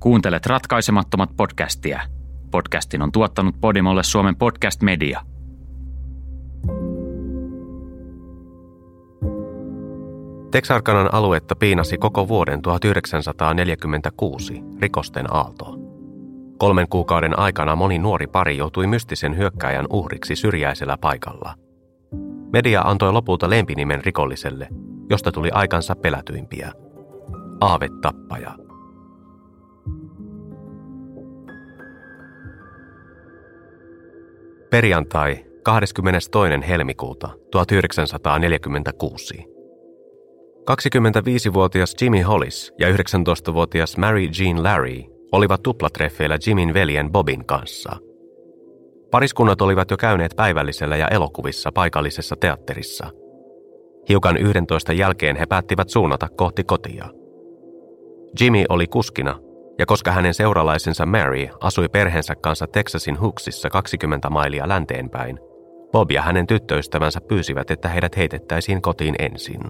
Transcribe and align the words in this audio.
Kuuntelet 0.00 0.46
ratkaisemattomat 0.46 1.30
podcastia. 1.36 2.00
Podcastin 2.50 3.02
on 3.02 3.12
tuottanut 3.12 3.54
Podimolle 3.60 4.02
Suomen 4.02 4.36
podcast 4.36 4.82
media. 4.82 5.20
Texarkanan 10.50 11.14
aluetta 11.14 11.56
piinasi 11.56 11.98
koko 11.98 12.28
vuoden 12.28 12.62
1946 12.62 14.62
rikosten 14.80 15.34
aalto. 15.34 15.76
Kolmen 16.58 16.88
kuukauden 16.88 17.38
aikana 17.38 17.76
moni 17.76 17.98
nuori 17.98 18.26
pari 18.26 18.56
joutui 18.56 18.86
mystisen 18.86 19.36
hyökkäjän 19.36 19.86
uhriksi 19.90 20.36
syrjäisellä 20.36 20.96
paikalla. 21.00 21.54
Media 22.52 22.82
antoi 22.82 23.12
lopulta 23.12 23.50
lempinimen 23.50 24.04
rikolliselle, 24.04 24.68
josta 25.10 25.32
tuli 25.32 25.50
aikansa 25.50 25.96
pelätyimpiä. 25.96 26.72
Aave 27.60 27.88
tappaja. 28.02 28.69
Perjantai 34.70 35.44
22. 35.62 36.30
helmikuuta 36.68 37.28
1946. 37.50 39.34
25-vuotias 40.70 41.94
Jimmy 42.00 42.20
Hollis 42.20 42.72
ja 42.78 42.88
19-vuotias 42.88 43.96
Mary 43.96 44.28
Jean 44.38 44.62
Larry 44.62 45.02
olivat 45.32 45.62
tuplatreffeillä 45.62 46.38
Jimin 46.46 46.74
veljen 46.74 47.12
Bobin 47.12 47.46
kanssa. 47.46 47.96
Pariskunnat 49.10 49.60
olivat 49.62 49.90
jo 49.90 49.96
käyneet 49.96 50.32
päivällisellä 50.36 50.96
ja 50.96 51.08
elokuvissa 51.08 51.72
paikallisessa 51.72 52.36
teatterissa. 52.40 53.10
Hiukan 54.08 54.36
11 54.36 54.92
jälkeen 54.92 55.36
he 55.36 55.46
päättivät 55.46 55.88
suunnata 55.88 56.28
kohti 56.28 56.64
kotia. 56.64 57.08
Jimmy 58.40 58.64
oli 58.68 58.86
kuskina 58.86 59.38
ja 59.80 59.86
koska 59.86 60.12
hänen 60.12 60.34
seuralaisensa 60.34 61.06
Mary 61.06 61.48
asui 61.60 61.88
perheensä 61.88 62.34
kanssa 62.34 62.66
Texasin 62.66 63.16
Hooksissa 63.16 63.70
20 63.70 64.30
mailia 64.30 64.68
länteenpäin, 64.68 65.38
Bob 65.92 66.10
ja 66.10 66.22
hänen 66.22 66.46
tyttöystävänsä 66.46 67.20
pyysivät, 67.20 67.70
että 67.70 67.88
heidät 67.88 68.16
heitettäisiin 68.16 68.82
kotiin 68.82 69.14
ensin. 69.18 69.60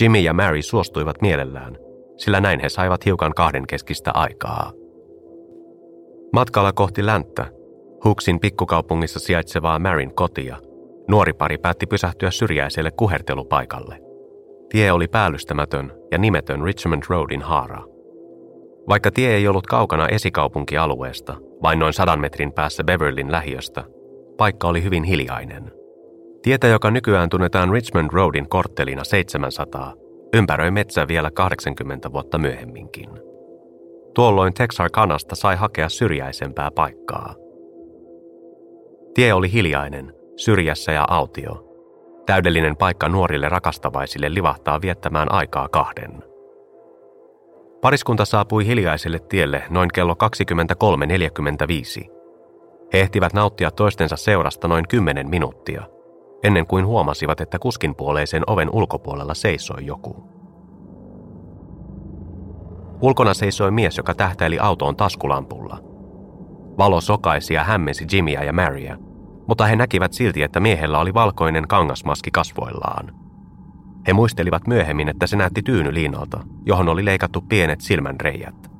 Jimmy 0.00 0.18
ja 0.18 0.32
Mary 0.32 0.62
suostuivat 0.62 1.22
mielellään, 1.22 1.78
sillä 2.16 2.40
näin 2.40 2.60
he 2.60 2.68
saivat 2.68 3.04
hiukan 3.04 3.34
kahdenkeskistä 3.34 4.10
aikaa. 4.14 4.72
Matkalla 6.32 6.72
kohti 6.72 7.06
länttä, 7.06 7.46
Hooksin 8.04 8.40
pikkukaupungissa 8.40 9.18
sijaitsevaa 9.20 9.78
Maryn 9.78 10.14
kotia, 10.14 10.56
nuori 11.08 11.32
pari 11.32 11.58
päätti 11.58 11.86
pysähtyä 11.86 12.30
syrjäiselle 12.30 12.90
kuhertelupaikalle. 12.90 13.98
Tie 14.70 14.92
oli 14.92 15.08
päällystämätön 15.08 15.92
ja 16.10 16.18
nimetön 16.18 16.64
Richmond 16.64 17.02
Roadin 17.08 17.42
haara. 17.42 17.91
Vaikka 18.88 19.10
tie 19.10 19.34
ei 19.34 19.48
ollut 19.48 19.66
kaukana 19.66 20.08
esikaupunkialueesta, 20.08 21.34
vain 21.62 21.78
noin 21.78 21.92
sadan 21.92 22.20
metrin 22.20 22.52
päässä 22.52 22.84
Beverlyn 22.84 23.32
lähiöstä, 23.32 23.84
paikka 24.36 24.68
oli 24.68 24.82
hyvin 24.82 25.04
hiljainen. 25.04 25.72
Tietä, 26.42 26.66
joka 26.66 26.90
nykyään 26.90 27.28
tunnetaan 27.28 27.72
Richmond 27.72 28.10
Roadin 28.12 28.48
korttelina 28.48 29.04
700, 29.04 29.94
ympäröi 30.34 30.70
metsä 30.70 31.08
vielä 31.08 31.30
80 31.30 32.12
vuotta 32.12 32.38
myöhemminkin. 32.38 33.10
Tuolloin 34.14 34.54
Texarkanasta 34.54 35.34
sai 35.34 35.56
hakea 35.56 35.88
syrjäisempää 35.88 36.70
paikkaa. 36.70 37.34
Tie 39.14 39.32
oli 39.32 39.52
hiljainen, 39.52 40.14
syrjässä 40.36 40.92
ja 40.92 41.04
autio. 41.08 41.68
Täydellinen 42.26 42.76
paikka 42.76 43.08
nuorille 43.08 43.48
rakastavaisille 43.48 44.34
livahtaa 44.34 44.80
viettämään 44.82 45.32
aikaa 45.32 45.68
kahden– 45.68 46.22
Pariskunta 47.82 48.24
saapui 48.24 48.66
hiljaiselle 48.66 49.18
tielle 49.18 49.62
noin 49.70 49.88
kello 49.94 50.16
23.45. 52.04 52.10
He 52.92 53.00
ehtivät 53.00 53.32
nauttia 53.32 53.70
toistensa 53.70 54.16
seurasta 54.16 54.68
noin 54.68 54.84
10 54.88 55.28
minuuttia, 55.28 55.82
ennen 56.42 56.66
kuin 56.66 56.86
huomasivat, 56.86 57.40
että 57.40 57.58
kuskinpuoleisen 57.58 58.42
oven 58.46 58.70
ulkopuolella 58.72 59.34
seisoi 59.34 59.86
joku. 59.86 60.28
Ulkona 63.00 63.34
seisoi 63.34 63.70
mies, 63.70 63.96
joka 63.96 64.14
tähtäili 64.14 64.58
autoon 64.58 64.96
taskulampulla. 64.96 65.78
Valo 66.78 67.00
sokaisi 67.00 67.54
ja 67.54 67.64
hämmensi 67.64 68.06
Jimmyä 68.12 68.42
ja 68.44 68.52
Maryä, 68.52 68.96
mutta 69.48 69.66
he 69.66 69.76
näkivät 69.76 70.12
silti, 70.12 70.42
että 70.42 70.60
miehellä 70.60 70.98
oli 70.98 71.14
valkoinen 71.14 71.68
kangasmaski 71.68 72.30
kasvoillaan– 72.30 73.12
he 74.06 74.12
muistelivat 74.12 74.66
myöhemmin, 74.66 75.08
että 75.08 75.26
se 75.26 75.36
näytti 75.36 75.62
tyynyliinalta, 75.62 76.40
johon 76.66 76.88
oli 76.88 77.04
leikattu 77.04 77.40
pienet 77.40 77.80
silmänreijät. 77.80 78.70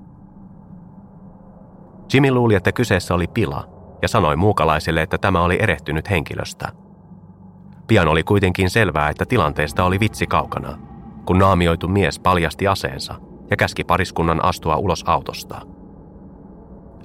Jimmy 2.15 2.31
luuli, 2.31 2.55
että 2.55 2.73
kyseessä 2.73 3.15
oli 3.15 3.27
pila, 3.27 3.69
ja 4.03 4.09
sanoi 4.09 4.37
muukalaiselle, 4.37 5.03
että 5.03 5.19
tämä 5.19 5.43
oli 5.43 5.59
erehtynyt 5.61 6.11
henkilöstä. 6.11 6.69
Pian 7.87 8.09
oli 8.09 8.23
kuitenkin 8.23 8.71
selvää, 8.71 9.09
että 9.09 9.27
tilanteesta 9.27 9.85
oli 9.85 10.01
vitsi 10.01 10.27
kaukana, 10.27 10.79
kun 11.25 11.39
naamioitu 11.39 11.89
mies 11.89 12.19
paljasti 12.19 12.69
aseensa 12.69 13.15
ja 13.51 13.57
käski 13.57 13.85
pariskunnan 13.85 14.45
astua 14.45 14.77
ulos 14.77 15.05
autosta. 15.07 15.61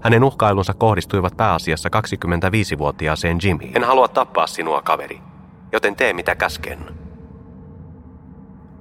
Hänen 0.02 0.24
uhkailunsa 0.24 0.74
kohdistuivat 0.74 1.38
pääasiassa 1.38 1.90
25-vuotiaaseen 1.90 3.38
Jimmy. 3.44 3.72
En 3.76 3.84
halua 3.84 4.08
tappaa 4.08 4.48
sinua, 4.48 4.82
kaveri, 4.82 5.20
joten 5.72 5.96
tee 5.96 6.14
mitä 6.14 6.36
käsken. 6.36 7.07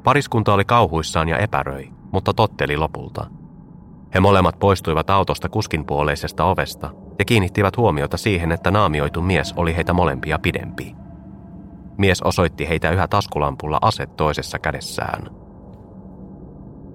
Pariskunta 0.07 0.55
oli 0.55 0.65
kauhuissaan 0.65 1.29
ja 1.29 1.39
epäröi, 1.39 1.91
mutta 2.13 2.35
totteli 2.35 2.77
lopulta. 2.77 3.27
He 4.15 4.21
molemmat 4.21 4.59
poistuivat 4.59 5.11
autosta 5.11 5.49
kuskinpuoleisesta 5.49 6.45
ovesta 6.45 6.91
ja 7.19 7.25
kiinnittivät 7.25 7.77
huomiota 7.77 8.17
siihen, 8.17 8.53
että 8.53 8.71
naamioitu 8.71 9.23
mies 9.23 9.55
oli 9.57 9.77
heitä 9.77 9.93
molempia 9.93 10.39
pidempi. 10.39 10.95
Mies 11.99 12.23
osoitti 12.23 12.69
heitä 12.69 12.91
yhä 12.91 13.09
taskulampulla 13.09 13.79
aset 13.83 14.17
toisessa 14.17 14.59
kädessään. 14.59 15.31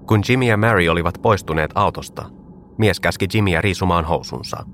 Kun 0.06 0.22
Jimmy 0.28 0.44
ja 0.44 0.56
Mary 0.56 0.88
olivat 0.88 1.18
poistuneet 1.22 1.70
autosta, 1.74 2.24
mies 2.78 3.00
käski 3.00 3.26
Jimmyä 3.34 3.60
riisumaan 3.60 4.04
housunsa. 4.04 4.64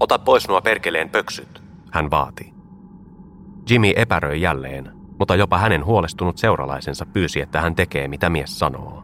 Ota 0.00 0.18
pois 0.18 0.48
nuo 0.48 0.60
perkeleen 0.60 1.10
pöksyt, 1.10 1.62
hän 1.92 2.10
vaati. 2.10 2.54
Jimmy 3.70 3.92
epäröi 3.96 4.40
jälleen, 4.40 4.95
mutta 5.18 5.34
jopa 5.34 5.58
hänen 5.58 5.84
huolestunut 5.84 6.38
seuralaisensa 6.38 7.06
pyysi, 7.06 7.40
että 7.40 7.60
hän 7.60 7.74
tekee 7.74 8.08
mitä 8.08 8.30
mies 8.30 8.58
sanoo. 8.58 9.02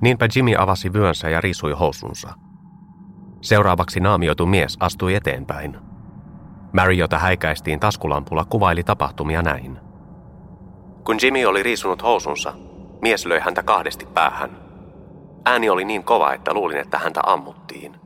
Niinpä 0.00 0.28
Jimmy 0.36 0.54
avasi 0.58 0.92
vyönsä 0.92 1.28
ja 1.28 1.40
riisui 1.40 1.72
housunsa. 1.72 2.34
Seuraavaksi 3.40 4.00
naamioitu 4.00 4.46
mies 4.46 4.76
astui 4.80 5.14
eteenpäin. 5.14 5.78
Mary, 6.72 6.92
jota 6.92 7.18
häikäistiin 7.18 7.80
taskulampulla, 7.80 8.44
kuvaili 8.44 8.82
tapahtumia 8.82 9.42
näin. 9.42 9.78
Kun 11.04 11.16
Jimmy 11.22 11.44
oli 11.44 11.62
riisunut 11.62 12.02
housunsa, 12.02 12.52
mies 13.02 13.26
löi 13.26 13.40
häntä 13.40 13.62
kahdesti 13.62 14.06
päähän. 14.06 14.50
Ääni 15.44 15.70
oli 15.70 15.84
niin 15.84 16.04
kova, 16.04 16.32
että 16.32 16.54
luulin, 16.54 16.78
että 16.78 16.98
häntä 16.98 17.20
ammuttiin. 17.26 17.96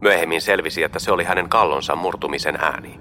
Myöhemmin 0.00 0.40
selvisi, 0.40 0.82
että 0.82 0.98
se 0.98 1.12
oli 1.12 1.24
hänen 1.24 1.48
kallonsa 1.48 1.96
murtumisen 1.96 2.56
ääni. 2.56 3.00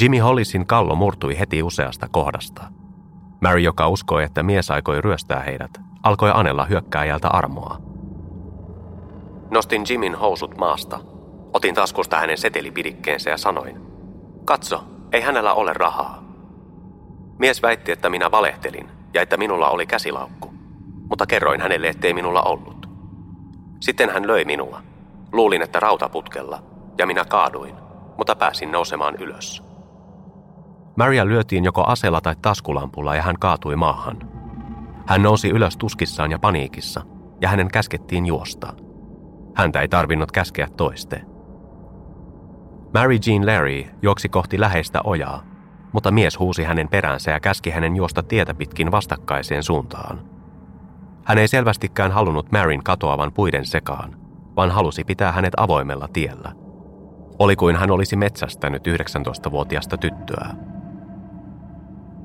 Jimmy 0.00 0.18
Hollisin 0.18 0.66
kallo 0.66 0.94
murtui 0.94 1.38
heti 1.38 1.62
useasta 1.62 2.08
kohdasta. 2.10 2.62
Mary, 3.40 3.60
joka 3.60 3.88
uskoi, 3.88 4.24
että 4.24 4.42
mies 4.42 4.70
aikoi 4.70 5.00
ryöstää 5.00 5.40
heidät, 5.40 5.70
alkoi 6.02 6.30
anella 6.34 6.64
hyökkääjältä 6.64 7.28
armoa. 7.28 7.80
Nostin 9.50 9.84
Jimin 9.90 10.14
housut 10.14 10.56
maasta. 10.56 11.00
Otin 11.52 11.74
taskusta 11.74 12.16
hänen 12.16 12.38
setelipidikkeensä 12.38 13.30
ja 13.30 13.36
sanoin, 13.36 13.80
katso, 14.44 14.84
ei 15.12 15.20
hänellä 15.20 15.54
ole 15.54 15.72
rahaa. 15.72 16.22
Mies 17.38 17.62
väitti, 17.62 17.92
että 17.92 18.10
minä 18.10 18.30
valehtelin 18.30 18.88
ja 19.14 19.22
että 19.22 19.36
minulla 19.36 19.68
oli 19.68 19.86
käsilaukku, 19.86 20.52
mutta 21.08 21.26
kerroin 21.26 21.60
hänelle, 21.60 21.88
ettei 21.88 22.14
minulla 22.14 22.42
ollut. 22.42 22.86
Sitten 23.80 24.10
hän 24.10 24.26
löi 24.26 24.44
minua. 24.44 24.82
Luulin, 25.32 25.62
että 25.62 25.80
rautaputkella, 25.80 26.62
ja 26.98 27.06
minä 27.06 27.24
kaaduin, 27.24 27.74
mutta 28.18 28.36
pääsin 28.36 28.72
nousemaan 28.72 29.14
ylös. 29.16 29.69
Maria 31.00 31.26
lyötiin 31.26 31.64
joko 31.64 31.84
aseella 31.84 32.20
tai 32.20 32.36
taskulampulla 32.42 33.14
ja 33.14 33.22
hän 33.22 33.38
kaatui 33.38 33.76
maahan. 33.76 34.16
Hän 35.06 35.22
nousi 35.22 35.48
ylös 35.48 35.76
tuskissaan 35.76 36.30
ja 36.30 36.38
paniikissa, 36.38 37.02
ja 37.40 37.48
hänen 37.48 37.68
käskettiin 37.68 38.26
juosta. 38.26 38.72
Häntä 39.54 39.80
ei 39.80 39.88
tarvinnut 39.88 40.32
käskeä 40.32 40.68
toiste. 40.76 41.22
Mary 42.94 43.18
Jean 43.26 43.46
Larry 43.46 43.84
juoksi 44.02 44.28
kohti 44.28 44.60
läheistä 44.60 45.00
ojaa, 45.04 45.42
mutta 45.92 46.10
mies 46.10 46.38
huusi 46.38 46.64
hänen 46.64 46.88
peräänsä 46.88 47.30
ja 47.30 47.40
käski 47.40 47.70
hänen 47.70 47.96
juosta 47.96 48.22
tietä 48.22 48.54
pitkin 48.54 48.90
vastakkaiseen 48.90 49.62
suuntaan. 49.62 50.20
Hän 51.24 51.38
ei 51.38 51.48
selvästikään 51.48 52.12
halunnut 52.12 52.52
Maryn 52.52 52.84
katoavan 52.84 53.32
puiden 53.32 53.66
sekaan, 53.66 54.16
vaan 54.56 54.70
halusi 54.70 55.04
pitää 55.04 55.32
hänet 55.32 55.54
avoimella 55.56 56.08
tiellä. 56.12 56.52
Oli 57.38 57.56
kuin 57.56 57.76
hän 57.76 57.90
olisi 57.90 58.16
metsästänyt 58.16 58.86
19-vuotiasta 58.86 59.96
tyttöä. 59.96 60.50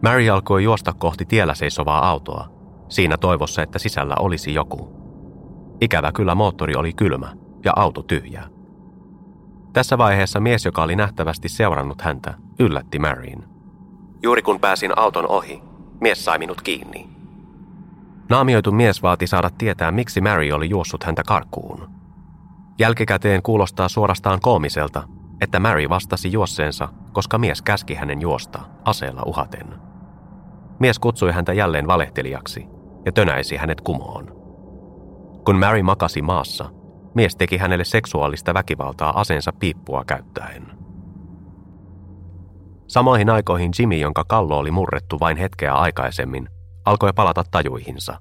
Mary 0.06 0.30
alkoi 0.30 0.63
juosta 0.63 0.94
kohti 0.94 1.25
tiellä 1.25 1.56
seisovaa 1.56 2.10
autoa, 2.10 2.48
siinä 2.90 3.18
toivossa, 3.18 3.62
että 3.62 3.80
sisällä 3.80 4.16
olisi 4.19 4.54
joku. 4.54 4.96
Ikävä 5.81 6.12
kyllä 6.12 6.36
moottori 6.36 6.75
oli 6.75 6.94
kylmä 6.94 7.36
ja 7.63 7.74
auto 7.75 8.04
tyhjä. 8.04 8.44
Tässä 9.74 9.98
vaiheessa 9.98 10.40
mies, 10.40 10.66
joka 10.66 10.84
oli 10.84 10.96
nähtävästi 10.96 11.50
seurannut 11.50 12.02
häntä, 12.02 12.34
yllätti 12.60 13.00
Maryin. 13.00 13.44
Juuri 14.24 14.42
kun 14.42 14.60
pääsin 14.60 14.98
auton 14.98 15.28
ohi, 15.28 15.63
mies 16.02 16.25
sai 16.25 16.40
minut 16.40 16.62
kiinni. 16.62 17.10
Naamioitu 18.30 18.72
mies 18.72 19.01
vaati 19.04 19.28
saada 19.28 19.50
tietää, 19.58 19.92
miksi 19.92 20.22
Mary 20.22 20.51
oli 20.51 20.69
juossut 20.69 21.04
häntä 21.04 21.24
karkuun. 21.28 21.90
Jälkikäteen 22.80 23.42
kuulostaa 23.42 23.90
suorastaan 23.90 24.40
koomiselta, 24.42 25.04
että 25.42 25.60
Mary 25.60 25.90
vastasi 25.90 26.31
juosseensa, 26.31 26.90
koska 27.13 27.38
mies 27.38 27.62
käski 27.62 27.94
hänen 27.94 28.22
juosta 28.22 28.60
aseella 28.84 29.22
uhaten. 29.25 29.85
Mies 30.80 31.00
kutsui 31.00 31.31
häntä 31.31 31.54
jälleen 31.54 31.88
valehtelijaksi 31.88 32.68
ja 33.06 33.12
tönäisi 33.12 33.56
hänet 33.56 33.81
kumoon. 33.81 34.36
Kun 35.45 35.60
Mary 35.60 35.83
makasi 35.83 36.22
maassa, 36.22 36.69
mies 37.13 37.36
teki 37.36 37.57
hänelle 37.57 37.83
seksuaalista 37.83 38.54
väkivaltaa 38.54 39.19
aseensa 39.19 39.54
piippua 39.54 40.04
käyttäen. 40.06 40.68
Samoihin 42.88 43.30
aikoihin 43.30 43.72
Jimmy, 43.80 43.95
jonka 43.95 44.24
kallo 44.27 44.57
oli 44.57 44.72
murrettu 44.72 45.19
vain 45.19 45.38
hetkeä 45.38 45.74
aikaisemmin, 45.74 46.50
alkoi 46.86 47.13
palata 47.13 47.44
tajuihinsa. 47.51 48.19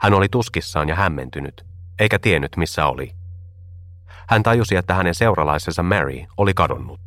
Hän 0.00 0.14
oli 0.14 0.28
tuskissaan 0.28 0.88
ja 0.88 0.94
hämmentynyt, 0.94 1.66
eikä 1.98 2.18
tiennyt 2.18 2.56
missä 2.56 2.86
oli. 2.86 3.12
Hän 4.28 4.42
tajusi, 4.42 4.76
että 4.76 4.94
hänen 4.94 5.14
seuralaisensa 5.14 5.82
Mary 5.82 6.24
oli 6.36 6.54
kadonnut. 6.54 7.00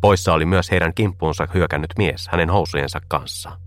Poissa 0.00 0.32
oli 0.32 0.46
myös 0.46 0.70
heidän 0.70 0.94
kimppuunsa 0.94 1.48
hyökännyt 1.54 1.90
mies 1.98 2.28
hänen 2.32 2.50
housujensa 2.50 3.00
kanssa. 3.08 3.58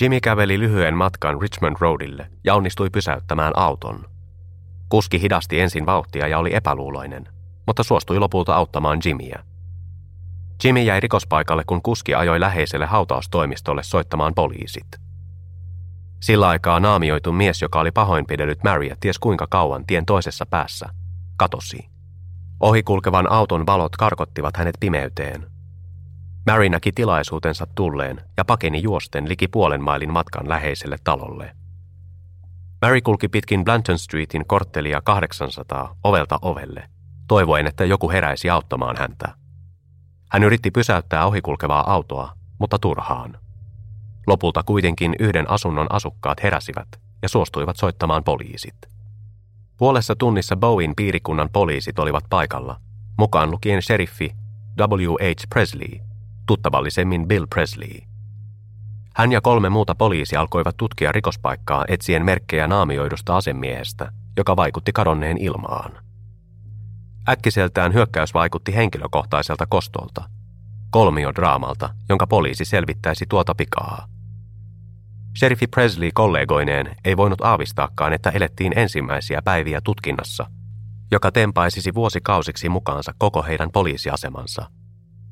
Jimmy 0.00 0.20
käveli 0.20 0.58
lyhyen 0.58 0.96
matkan 0.96 1.40
Richmond 1.40 1.76
Roadille 1.80 2.30
ja 2.44 2.54
onnistui 2.54 2.90
pysäyttämään 2.90 3.52
auton. 3.58 4.04
Kuski 4.88 5.20
hidasti 5.20 5.60
ensin 5.60 5.86
vauhtia 5.86 6.28
ja 6.28 6.38
oli 6.38 6.54
epäluuloinen, 6.54 7.28
mutta 7.66 7.82
suostui 7.82 8.18
lopulta 8.18 8.54
auttamaan 8.54 8.98
Jimmyä. 9.04 9.44
Jimmy 10.64 10.82
jäi 10.82 11.00
rikospaikalle, 11.00 11.62
kun 11.66 11.82
kuski 11.82 12.14
ajoi 12.14 12.40
läheiselle 12.40 12.86
hautaustoimistolle 12.86 13.82
soittamaan 13.82 14.34
poliisit. 14.34 14.86
Sillä 16.20 16.48
aikaa 16.48 16.80
naamioitu 16.80 17.32
mies, 17.32 17.62
joka 17.62 17.80
oli 17.80 17.90
pahoinpidellyt 17.90 18.64
Maryä 18.64 18.96
ties 19.00 19.18
kuinka 19.18 19.46
kauan 19.46 19.86
tien 19.86 20.06
toisessa 20.06 20.46
päässä, 20.46 20.88
katosi. 21.36 21.89
Ohikulkevan 22.60 23.32
auton 23.32 23.66
valot 23.66 23.96
karkottivat 23.96 24.56
hänet 24.56 24.74
pimeyteen. 24.80 25.46
Mary 26.46 26.68
näki 26.68 26.92
tilaisuutensa 26.92 27.66
tulleen 27.74 28.20
ja 28.36 28.44
pakeni 28.44 28.82
juosten 28.82 29.28
liki 29.28 29.48
puolen 29.48 29.82
mailin 29.82 30.12
matkan 30.12 30.48
läheiselle 30.48 30.96
talolle. 31.04 31.56
Mary 32.82 33.00
kulki 33.00 33.28
pitkin 33.28 33.64
Blanton 33.64 33.98
Streetin 33.98 34.46
korttelia 34.46 35.00
800 35.00 35.96
ovelta 36.04 36.38
ovelle, 36.42 36.88
toivoen, 37.28 37.66
että 37.66 37.84
joku 37.84 38.10
heräisi 38.10 38.50
auttamaan 38.50 38.96
häntä. 38.96 39.34
Hän 40.32 40.42
yritti 40.44 40.70
pysäyttää 40.70 41.26
ohikulkevaa 41.26 41.92
autoa, 41.92 42.32
mutta 42.58 42.78
turhaan. 42.78 43.38
Lopulta 44.26 44.62
kuitenkin 44.62 45.14
yhden 45.18 45.50
asunnon 45.50 45.86
asukkaat 45.92 46.42
heräsivät 46.42 46.88
ja 47.22 47.28
suostuivat 47.28 47.76
soittamaan 47.76 48.24
poliisit. 48.24 48.99
Puolessa 49.80 50.14
tunnissa 50.16 50.56
Bowen 50.56 50.92
piirikunnan 50.96 51.48
poliisit 51.52 51.98
olivat 51.98 52.24
paikalla, 52.30 52.80
mukaan 53.18 53.50
lukien 53.50 53.82
sheriffi 53.82 54.30
W.H. 54.78 55.48
Presley, 55.48 55.98
tuttavallisemmin 56.46 57.28
Bill 57.28 57.46
Presley. 57.54 57.98
Hän 59.14 59.32
ja 59.32 59.40
kolme 59.40 59.68
muuta 59.68 59.94
poliisi 59.94 60.36
alkoivat 60.36 60.76
tutkia 60.76 61.12
rikospaikkaa 61.12 61.84
etsien 61.88 62.24
merkkejä 62.24 62.66
naamioidusta 62.66 63.36
asemiehestä, 63.36 64.12
joka 64.36 64.56
vaikutti 64.56 64.92
kadonneen 64.92 65.38
ilmaan. 65.38 65.92
Äkkiseltään 67.28 67.94
hyökkäys 67.94 68.34
vaikutti 68.34 68.74
henkilökohtaiselta 68.74 69.66
kostolta, 69.66 70.24
kolmiodraamalta, 70.90 71.90
jonka 72.08 72.26
poliisi 72.26 72.64
selvittäisi 72.64 73.24
tuota 73.28 73.54
pikaa. 73.54 74.06
Sheriffi 75.38 75.66
Presley 75.66 76.10
kollegoineen 76.14 76.96
ei 77.04 77.16
voinut 77.16 77.40
aavistaakaan, 77.40 78.12
että 78.12 78.30
elettiin 78.30 78.78
ensimmäisiä 78.78 79.42
päiviä 79.44 79.80
tutkinnassa, 79.84 80.46
joka 81.10 81.32
tempaisisi 81.32 81.94
vuosikausiksi 81.94 82.68
mukaansa 82.68 83.14
koko 83.18 83.42
heidän 83.42 83.70
poliisiasemansa. 83.70 84.70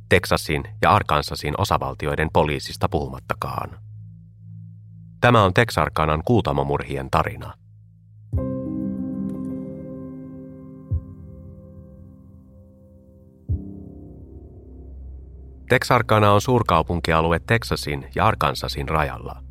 Teksasin 0.09 0.65
ja 0.83 0.91
Arkansasin 0.91 1.55
osavaltioiden 1.59 2.29
poliisista 2.33 2.89
puhumattakaan. 2.89 3.79
Tämä 5.21 5.45
on 5.45 5.55
Texarkanan 5.55 6.23
kuutamomurhien 6.25 7.11
tarina. 7.11 7.55
Texarkana 15.69 16.33
on 16.33 16.41
suurkaupunkialue 16.41 17.41
Texasin 17.47 18.05
ja 18.15 18.27
Arkansasin 18.27 18.89
rajalla. 18.89 19.48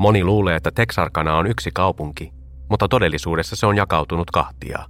Moni 0.00 0.24
luulee, 0.24 0.56
että 0.56 0.70
Texarkana 0.74 1.36
on 1.36 1.46
yksi 1.46 1.70
kaupunki, 1.74 2.32
mutta 2.70 2.88
todellisuudessa 2.88 3.56
se 3.56 3.66
on 3.66 3.76
jakautunut 3.76 4.30
kahtia. 4.30 4.86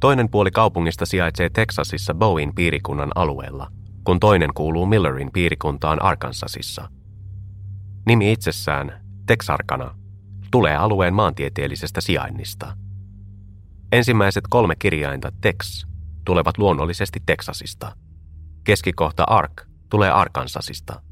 Toinen 0.00 0.30
puoli 0.30 0.50
kaupungista 0.50 1.06
sijaitsee 1.06 1.50
Texasissa 1.50 2.14
Bowen 2.14 2.54
piirikunnan 2.54 3.10
alueella, 3.14 3.70
kun 4.04 4.20
toinen 4.20 4.50
kuuluu 4.54 4.86
Millerin 4.86 5.32
piirikuntaan 5.32 6.02
Arkansasissa. 6.02 6.88
Nimi 8.06 8.32
itsessään, 8.32 9.00
Texarkana, 9.26 9.94
tulee 10.50 10.76
alueen 10.76 11.14
maantieteellisestä 11.14 12.00
sijainnista. 12.00 12.76
Ensimmäiset 13.92 14.44
kolme 14.50 14.74
kirjainta 14.78 15.32
Tex 15.40 15.86
tulevat 16.24 16.58
luonnollisesti 16.58 17.22
Texasista– 17.26 17.92
Keskikohta 18.64 19.24
Ark 19.24 19.62
tulee 19.90 20.10
Arkansasista. 20.10 21.02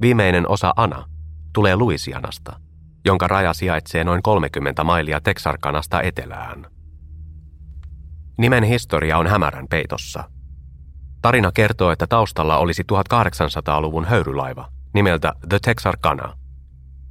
Viimeinen 0.00 0.48
osa 0.48 0.72
Ana 0.76 1.04
tulee 1.52 1.76
Louisianasta, 1.76 2.60
jonka 3.04 3.28
raja 3.28 3.54
sijaitsee 3.54 4.04
noin 4.04 4.22
30 4.22 4.84
mailia 4.84 5.20
Texarkanasta 5.20 6.02
etelään. 6.02 6.66
Nimen 8.38 8.64
historia 8.64 9.18
on 9.18 9.26
hämärän 9.26 9.66
peitossa. 9.70 10.24
Tarina 11.22 11.52
kertoo, 11.52 11.90
että 11.90 12.06
taustalla 12.06 12.58
olisi 12.58 12.82
1800-luvun 12.82 14.04
höyrylaiva 14.04 14.68
nimeltä 14.94 15.32
The 15.48 15.58
Texarkana, 15.62 16.36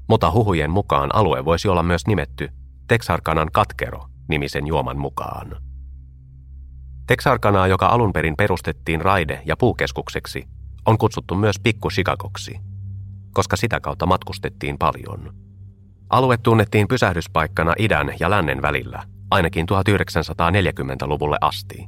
mutta 0.10 0.32
huhujen 0.32 0.72
mukaan 0.72 1.16
alue 1.16 1.46
voisi 1.46 1.68
olla 1.68 1.84
myös 1.84 2.08
nimetty 2.08 2.50
Texarkanan 2.88 3.50
katkero 3.54 4.06
nimisen 4.28 4.68
juoman 4.68 4.98
mukaan. 4.98 5.58
Texarkanaa, 7.08 7.68
joka 7.68 7.88
alun 7.88 8.14
perin 8.14 8.36
perustettiin 8.38 9.02
raide- 9.02 9.42
ja 9.46 9.58
puukeskukseksi, 9.58 10.48
on 10.86 10.98
kutsuttu 10.98 11.36
myös 11.36 11.60
Pikku 11.60 11.90
Chicagoksi, 11.90 12.60
koska 13.34 13.56
sitä 13.56 13.80
kautta 13.80 14.06
matkustettiin 14.06 14.78
paljon. 14.78 15.34
Alue 16.10 16.38
tunnettiin 16.38 16.88
pysähdyspaikkana 16.88 17.74
idän 17.80 18.14
ja 18.20 18.30
lännen 18.30 18.62
välillä, 18.62 19.04
ainakin 19.32 19.66
1940-luvulle 19.72 21.38
asti. 21.42 21.88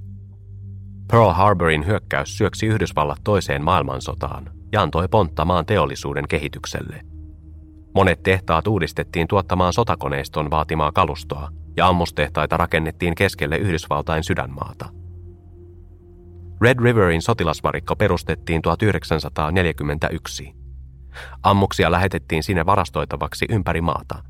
Pearl 1.11 1.31
Harborin 1.31 1.85
hyökkäys 1.85 2.37
syöksi 2.37 2.65
Yhdysvallat 2.65 3.19
toiseen 3.23 3.63
maailmansotaan 3.63 4.49
ja 4.71 4.81
antoi 4.81 5.07
pontta 5.07 5.45
maan 5.45 5.65
teollisuuden 5.65 6.27
kehitykselle. 6.27 7.01
Monet 7.95 8.23
tehtaat 8.23 8.67
uudistettiin 8.67 9.27
tuottamaan 9.27 9.73
sotakoneiston 9.73 10.51
vaatimaa 10.51 10.91
kalustoa 10.91 11.49
ja 11.77 11.87
ammustehtaita 11.87 12.57
rakennettiin 12.57 13.15
keskelle 13.15 13.57
Yhdysvaltain 13.57 14.23
sydänmaata– 14.23 14.89
Red 16.61 16.79
Riverin 16.83 17.21
sotilasvarikko 17.21 17.95
perustettiin 17.95 18.61
1941. 18.61 20.53
Ammuksia 21.43 21.91
lähetettiin 21.91 22.43
sinne 22.43 22.65
varastoitavaksi 22.65 23.45
ympäri 23.49 23.81
maata. 23.81 24.23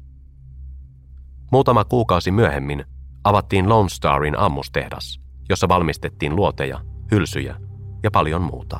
Muutama 1.51 1.85
kuukausi 1.85 2.31
myöhemmin 2.31 2.85
avattiin 3.23 3.69
Lone 3.69 3.89
Starin 3.89 4.39
ammustehdas, 4.39 5.19
jossa 5.49 5.67
valmistettiin 5.67 6.35
luoteja, 6.35 6.79
hylsyjä 7.11 7.55
ja 8.03 8.11
paljon 8.11 8.41
muuta. 8.41 8.79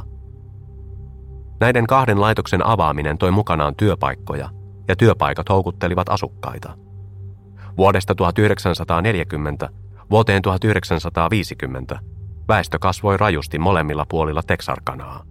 Näiden 1.60 1.88
kahden 1.88 2.22
laitoksen 2.22 2.65
avaaminen 2.65 3.17
toi 3.17 3.31
mukanaan 3.31 3.75
työpaikkoja 3.75 4.50
ja 4.88 4.96
työpaikat 4.96 5.50
houkuttelivat 5.50 6.10
asukkaita. 6.10 6.77
Vuodesta 7.77 8.15
1940 8.15 9.70
vuoteen 10.12 10.41
1950 10.41 12.00
väestö 12.48 12.79
kasvoi 12.79 13.17
rajusti 13.17 13.60
molemmilla 13.60 14.05
puolilla 14.10 14.41
Texarkanaa. 14.48 15.30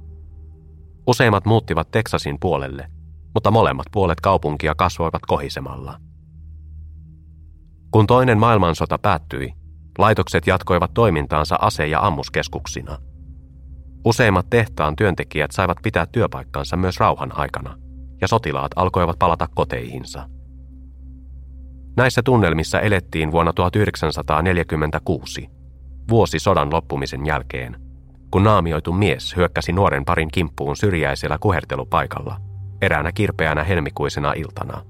Useimmat 1.10 1.46
muuttivat 1.46 1.90
Teksasin 1.90 2.36
puolelle, 2.40 2.86
mutta 3.34 3.50
molemmat 3.50 3.86
puolet 3.92 4.20
kaupunkia 4.20 4.74
kasvoivat 4.74 5.22
kohisemalla. 5.26 6.00
Kun 7.90 8.06
toinen 8.06 8.38
maailmansota 8.38 8.98
päättyi, 8.98 9.52
laitokset 9.98 10.46
jatkoivat 10.46 10.94
toimintaansa 10.94 11.58
ase- 11.60 11.86
ja 11.86 12.00
ammuskeskuksina. 12.06 12.98
Useimmat 14.04 14.50
tehtaan 14.50 14.96
työntekijät 14.96 15.50
saivat 15.50 15.78
pitää 15.82 16.06
työpaikkansa 16.06 16.76
myös 16.76 17.00
rauhan 17.00 17.38
aikana, 17.38 17.76
ja 18.20 18.28
sotilaat 18.28 18.72
alkoivat 18.76 19.18
palata 19.18 19.48
koteihinsa. 19.54 20.28
Näissä 21.96 22.22
tunnelmissa 22.22 22.80
elettiin 22.80 23.32
vuonna 23.32 23.52
1946, 23.52 25.48
vuosi 26.10 26.38
sodan 26.38 26.72
loppumisen 26.72 27.26
jälkeen, 27.26 27.89
kun 28.30 28.44
naamioitu 28.44 28.92
mies 28.92 29.36
hyökkäsi 29.36 29.72
nuoren 29.72 30.04
parin 30.04 30.28
kimppuun 30.32 30.76
syrjäisellä 30.76 31.38
kuhertelupaikalla 31.38 32.36
eräänä 32.82 33.12
kirpeänä 33.12 33.64
helmikuisena 33.64 34.32
iltana. 34.32 34.82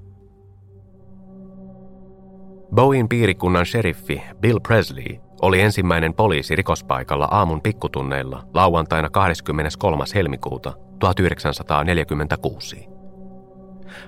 Bowen 2.75 3.09
piirikunnan 3.09 3.65
sheriffi 3.65 4.21
Bill 4.39 4.59
Presley 4.59 5.17
oli 5.41 5.61
ensimmäinen 5.61 6.13
poliisi 6.13 6.55
rikospaikalla 6.55 7.27
aamun 7.31 7.61
pikkutunneilla 7.61 8.43
lauantaina 8.53 9.09
23. 9.09 10.03
helmikuuta 10.15 10.73
1946. 10.99 12.87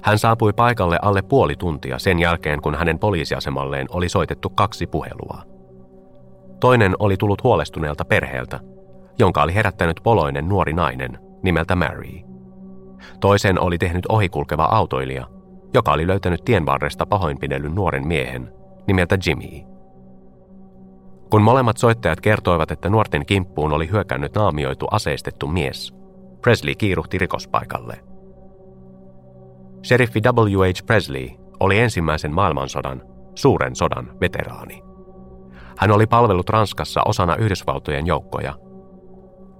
Hän 0.02 0.20
saapui 0.20 0.54
paikalle 0.54 1.00
alle 1.02 1.22
puoli 1.22 1.56
tuntia 1.56 2.00
sen 2.00 2.20
jälkeen, 2.20 2.62
kun 2.62 2.76
hänen 2.76 3.00
poliisiasemalleen 3.00 3.88
oli 3.90 4.10
soitettu 4.10 4.50
kaksi 4.50 4.88
puhelua. 4.88 5.44
Toinen 6.60 6.96
oli 7.00 7.18
tullut 7.18 7.44
huolestuneelta 7.44 8.06
perheeltä, 8.06 8.60
jonka 9.20 9.44
oli 9.44 9.56
herättänyt 9.56 10.00
poloinen 10.04 10.50
nuori 10.50 10.74
nainen 10.74 11.20
nimeltä 11.44 11.76
Mary. 11.76 12.20
Toisen 13.20 13.60
oli 13.60 13.78
tehnyt 13.78 14.06
ohikulkeva 14.10 14.64
autoilija, 14.64 15.28
joka 15.74 15.92
oli 15.92 16.08
löytänyt 16.08 16.42
tien 16.46 16.66
varresta 16.66 17.06
pahoinpidellyn 17.06 17.76
nuoren 17.76 18.08
miehen 18.08 18.54
nimeltä 18.88 19.18
Jimmy. 19.26 19.74
Kun 21.30 21.42
molemmat 21.42 21.78
soittajat 21.78 22.22
kertoivat, 22.22 22.72
että 22.72 22.90
nuorten 22.90 23.26
kimppuun 23.26 23.74
oli 23.74 23.90
hyökännyt 23.92 24.36
naamioitu 24.36 24.88
aseistettu 24.92 25.48
mies, 25.48 25.94
Presley 26.42 26.76
kiiruhti 26.76 27.18
rikospaikalle– 27.18 28.00
Sheriffi 29.84 30.22
W.H. 30.26 30.86
Presley 30.86 31.28
oli 31.60 31.80
ensimmäisen 31.80 32.34
maailmansodan, 32.34 33.02
suuren 33.36 33.76
sodan 33.76 34.20
veteraani. 34.22 34.84
Hän 35.78 35.92
oli 35.92 36.08
palvellut 36.08 36.50
Ranskassa 36.50 37.02
osana 37.06 37.36
Yhdysvaltojen 37.36 38.08
joukkoja. 38.08 38.54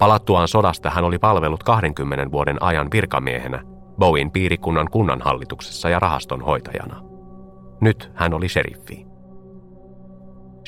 Palattuaan 0.04 0.48
sodasta 0.48 0.90
hän 0.90 1.04
oli 1.04 1.20
palvellut 1.20 1.64
20 1.64 2.32
vuoden 2.32 2.64
ajan 2.64 2.88
virkamiehenä 2.94 3.64
Bowen 4.00 4.32
piirikunnan 4.32 4.88
kunnanhallituksessa 4.92 5.90
ja 5.90 6.00
rahaston 6.00 6.42
hoitajana. 6.42 7.02
Nyt 7.82 8.12
hän 8.16 8.34
oli 8.34 8.50
sheriffi. 8.50 9.06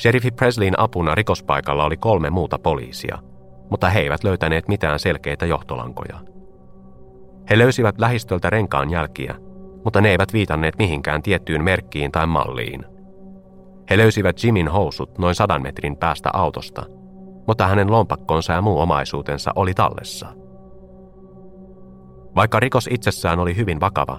Sheriffi 0.00 0.30
Presleyn 0.30 0.80
apuna 0.80 1.14
rikospaikalla 1.14 1.84
oli 1.84 1.96
kolme 1.96 2.30
muuta 2.30 2.58
poliisia, 2.58 3.18
mutta 3.70 3.88
he 3.88 4.00
eivät 4.00 4.24
löytäneet 4.24 4.68
mitään 4.68 4.98
selkeitä 4.98 5.46
johtolankoja. 5.46 6.18
He 7.50 7.58
löysivät 7.58 8.00
lähistöltä 8.00 8.50
renkaan 8.50 8.90
jälkiä 8.90 9.34
mutta 9.84 10.00
ne 10.00 10.10
eivät 10.10 10.32
viitanneet 10.32 10.78
mihinkään 10.78 11.22
tiettyyn 11.22 11.64
merkkiin 11.64 12.12
tai 12.12 12.26
malliin. 12.26 12.84
He 13.90 13.98
löysivät 13.98 14.44
Jimin 14.44 14.68
housut 14.68 15.18
noin 15.18 15.34
sadan 15.34 15.62
metrin 15.62 15.96
päästä 15.96 16.30
autosta, 16.32 16.86
mutta 17.46 17.66
hänen 17.66 17.90
lompakkonsa 17.90 18.52
ja 18.52 18.62
muu 18.62 18.78
omaisuutensa 18.78 19.52
oli 19.56 19.74
tallessa. 19.74 20.26
Vaikka 22.36 22.60
rikos 22.60 22.88
itsessään 22.92 23.38
oli 23.38 23.56
hyvin 23.56 23.80
vakava, 23.80 24.18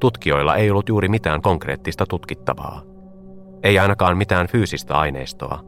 tutkijoilla 0.00 0.56
ei 0.56 0.70
ollut 0.70 0.88
juuri 0.88 1.08
mitään 1.08 1.42
konkreettista 1.42 2.06
tutkittavaa. 2.06 2.82
Ei 3.62 3.78
ainakaan 3.78 4.16
mitään 4.16 4.46
fyysistä 4.46 4.98
aineistoa, 4.98 5.64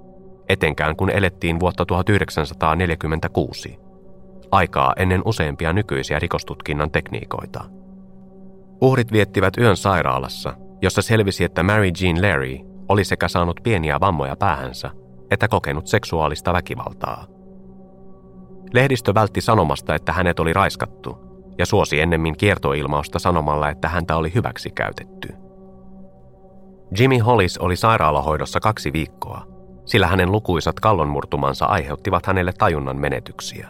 etenkään 0.48 0.96
kun 0.96 1.10
elettiin 1.10 1.60
vuotta 1.60 1.86
1946, 1.86 3.78
aikaa 4.50 4.92
ennen 4.96 5.22
useimpia 5.24 5.72
nykyisiä 5.72 6.18
rikostutkinnan 6.18 6.90
tekniikoita– 6.90 7.64
Uhrit 8.80 9.12
viettivät 9.12 9.56
yön 9.58 9.76
sairaalassa, 9.76 10.54
jossa 10.82 11.02
selvisi, 11.02 11.44
että 11.44 11.62
Mary 11.62 11.90
Jean 12.00 12.22
Larry 12.22 12.58
oli 12.88 13.04
sekä 13.04 13.28
saanut 13.28 13.60
pieniä 13.62 14.00
vammoja 14.00 14.36
päähänsä, 14.36 14.90
että 15.30 15.48
kokenut 15.48 15.86
seksuaalista 15.86 16.52
väkivaltaa. 16.52 17.26
Lehdistö 18.72 19.14
vältti 19.14 19.40
sanomasta, 19.40 19.94
että 19.94 20.12
hänet 20.12 20.40
oli 20.40 20.52
raiskattu, 20.52 21.18
ja 21.58 21.66
suosi 21.66 22.00
ennemmin 22.00 22.36
kiertoilmausta 22.36 23.18
sanomalla, 23.18 23.68
että 23.68 23.88
häntä 23.88 24.16
oli 24.16 24.34
hyväksi 24.34 24.70
käytetty. 24.70 25.28
Jimmy 26.98 27.18
Hollis 27.18 27.58
oli 27.58 27.76
sairaalahoidossa 27.76 28.60
kaksi 28.60 28.92
viikkoa, 28.92 29.46
sillä 29.84 30.06
hänen 30.06 30.32
lukuisat 30.32 30.80
kallonmurtumansa 30.80 31.66
aiheuttivat 31.66 32.26
hänelle 32.26 32.52
tajunnan 32.58 32.96
menetyksiä. 32.96 33.68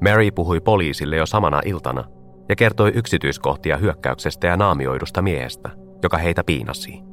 Mary 0.00 0.30
puhui 0.30 0.60
poliisille 0.60 1.16
jo 1.16 1.26
samana 1.26 1.60
iltana– 1.64 2.04
ja 2.48 2.56
kertoi 2.56 2.92
yksityiskohtia 2.94 3.76
hyökkäyksestä 3.76 4.46
ja 4.46 4.56
naamioidusta 4.56 5.22
miehestä, 5.22 5.70
joka 6.02 6.16
heitä 6.16 6.44
piinasi. 6.44 7.07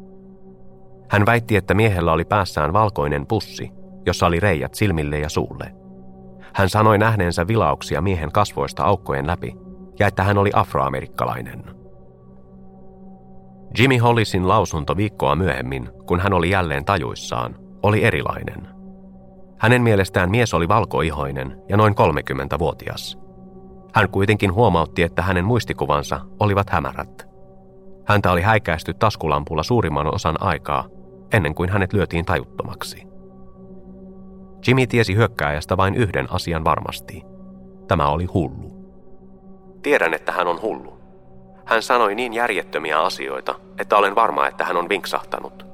Hän 1.09 1.25
väitti, 1.25 1.55
että 1.55 1.73
miehellä 1.73 2.11
oli 2.11 2.25
päässään 2.25 2.73
valkoinen 2.73 3.27
pussi, 3.27 3.71
jossa 4.05 4.25
oli 4.25 4.39
reijät 4.39 4.73
silmille 4.73 5.19
ja 5.19 5.29
suulle. 5.29 5.75
Hän 6.53 6.69
sanoi 6.69 6.97
nähneensä 6.97 7.47
vilauksia 7.47 8.01
miehen 8.01 8.31
kasvoista 8.31 8.83
aukkojen 8.83 9.27
läpi 9.27 9.55
ja 9.99 10.07
että 10.07 10.23
hän 10.23 10.37
oli 10.37 10.51
afroamerikkalainen. 10.53 11.63
Jimmy 13.79 13.97
Hollisin 13.97 14.47
lausunto 14.47 14.97
viikkoa 14.97 15.35
myöhemmin, 15.35 15.89
kun 16.07 16.19
hän 16.19 16.33
oli 16.33 16.49
jälleen 16.49 16.85
tajuissaan, 16.85 17.55
oli 17.83 18.03
erilainen. 18.03 18.67
Hänen 19.59 19.81
mielestään 19.81 20.31
mies 20.31 20.53
oli 20.53 20.67
valkoihoinen 20.67 21.61
ja 21.69 21.77
noin 21.77 21.93
30-vuotias– 21.93 23.17
hän 23.95 24.09
kuitenkin 24.09 24.53
huomautti, 24.53 25.03
että 25.03 25.21
hänen 25.21 25.45
muistikuvansa 25.45 26.19
olivat 26.39 26.69
hämärät. 26.69 27.27
Häntä 28.07 28.31
oli 28.31 28.41
häikäisty 28.41 28.93
taskulampulla 28.93 29.63
suurimman 29.63 30.15
osan 30.15 30.35
aikaa, 30.39 30.85
ennen 31.33 31.55
kuin 31.55 31.69
hänet 31.69 31.93
lyötiin 31.93 32.25
tajuttomaksi. 32.25 33.07
Jimmy 34.67 34.87
tiesi 34.87 35.15
hyökkääjästä 35.15 35.77
vain 35.77 35.95
yhden 35.95 36.31
asian 36.31 36.63
varmasti. 36.63 37.23
Tämä 37.87 38.07
oli 38.07 38.25
hullu. 38.25 38.75
Tiedän, 39.81 40.13
että 40.13 40.31
hän 40.31 40.47
on 40.47 40.61
hullu. 40.61 40.99
Hän 41.65 41.81
sanoi 41.81 42.15
niin 42.15 42.33
järjettömiä 42.33 43.01
asioita, 43.01 43.55
että 43.79 43.97
olen 43.97 44.15
varma, 44.15 44.47
että 44.47 44.65
hän 44.65 44.77
on 44.77 44.89
vinksahtanut. 44.89 45.65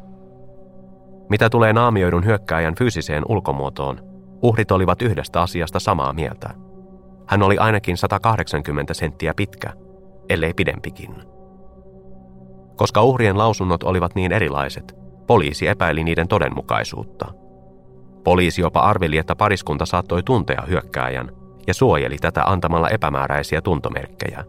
Mitä 1.29 1.49
tulee 1.49 1.73
naamioidun 1.73 2.25
hyökkääjän 2.25 2.75
fyysiseen 2.75 3.23
ulkomuotoon, 3.29 3.99
uhrit 4.41 4.71
olivat 4.71 5.01
yhdestä 5.01 5.41
asiasta 5.41 5.79
samaa 5.79 6.13
mieltä– 6.13 6.49
hän 7.31 7.43
oli 7.43 7.57
ainakin 7.57 7.97
180 7.97 8.93
senttiä 8.93 9.33
pitkä, 9.33 9.73
ellei 10.29 10.53
pidempikin. 10.53 11.15
Koska 12.75 13.03
uhrien 13.03 13.37
lausunnot 13.37 13.83
olivat 13.83 14.15
niin 14.15 14.31
erilaiset, 14.31 14.95
poliisi 15.31 15.67
epäili 15.67 16.03
niiden 16.03 16.27
todenmukaisuutta. 16.27 17.25
Poliisi 18.23 18.61
jopa 18.61 18.79
arveli, 18.79 19.17
että 19.17 19.35
pariskunta 19.35 19.85
saattoi 19.85 20.23
tuntea 20.23 20.63
hyökkääjän 20.67 21.31
ja 21.67 21.73
suojeli 21.73 22.17
tätä 22.17 22.43
antamalla 22.43 22.89
epämääräisiä 22.89 23.61
tuntomerkkejä. 23.61 24.43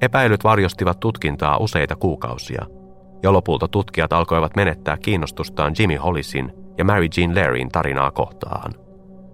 Epäilyt 0.00 0.44
varjostivat 0.44 1.00
tutkintaa 1.00 1.58
useita 1.58 1.96
kuukausia, 1.96 2.66
ja 3.22 3.32
lopulta 3.32 3.68
tutkijat 3.68 4.12
alkoivat 4.12 4.56
menettää 4.56 4.96
kiinnostustaan 4.96 5.72
Jimmy 5.78 5.96
Hollisin 5.96 6.52
ja 6.78 6.84
Mary 6.84 7.06
Jean 7.16 7.36
Larryn 7.36 7.68
tarinaa 7.68 8.10
kohtaan. 8.10 8.74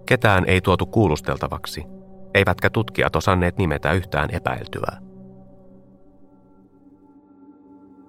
Ketään 0.05 0.43
ei 0.47 0.61
tuotu 0.61 0.85
kuulusteltavaksi, 0.85 1.83
eivätkä 2.33 2.69
tutkijat 2.69 3.15
osanneet 3.15 3.57
nimetä 3.57 3.91
yhtään 3.91 4.29
epäiltyä. 4.31 5.06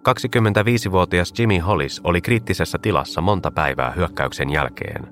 25-vuotias 0.08 1.32
Jimmy 1.38 1.58
Hollis 1.58 2.00
oli 2.04 2.20
kriittisessä 2.20 2.78
tilassa 2.82 3.20
monta 3.20 3.50
päivää 3.50 3.90
hyökkäyksen 3.90 4.50
jälkeen. 4.50 5.08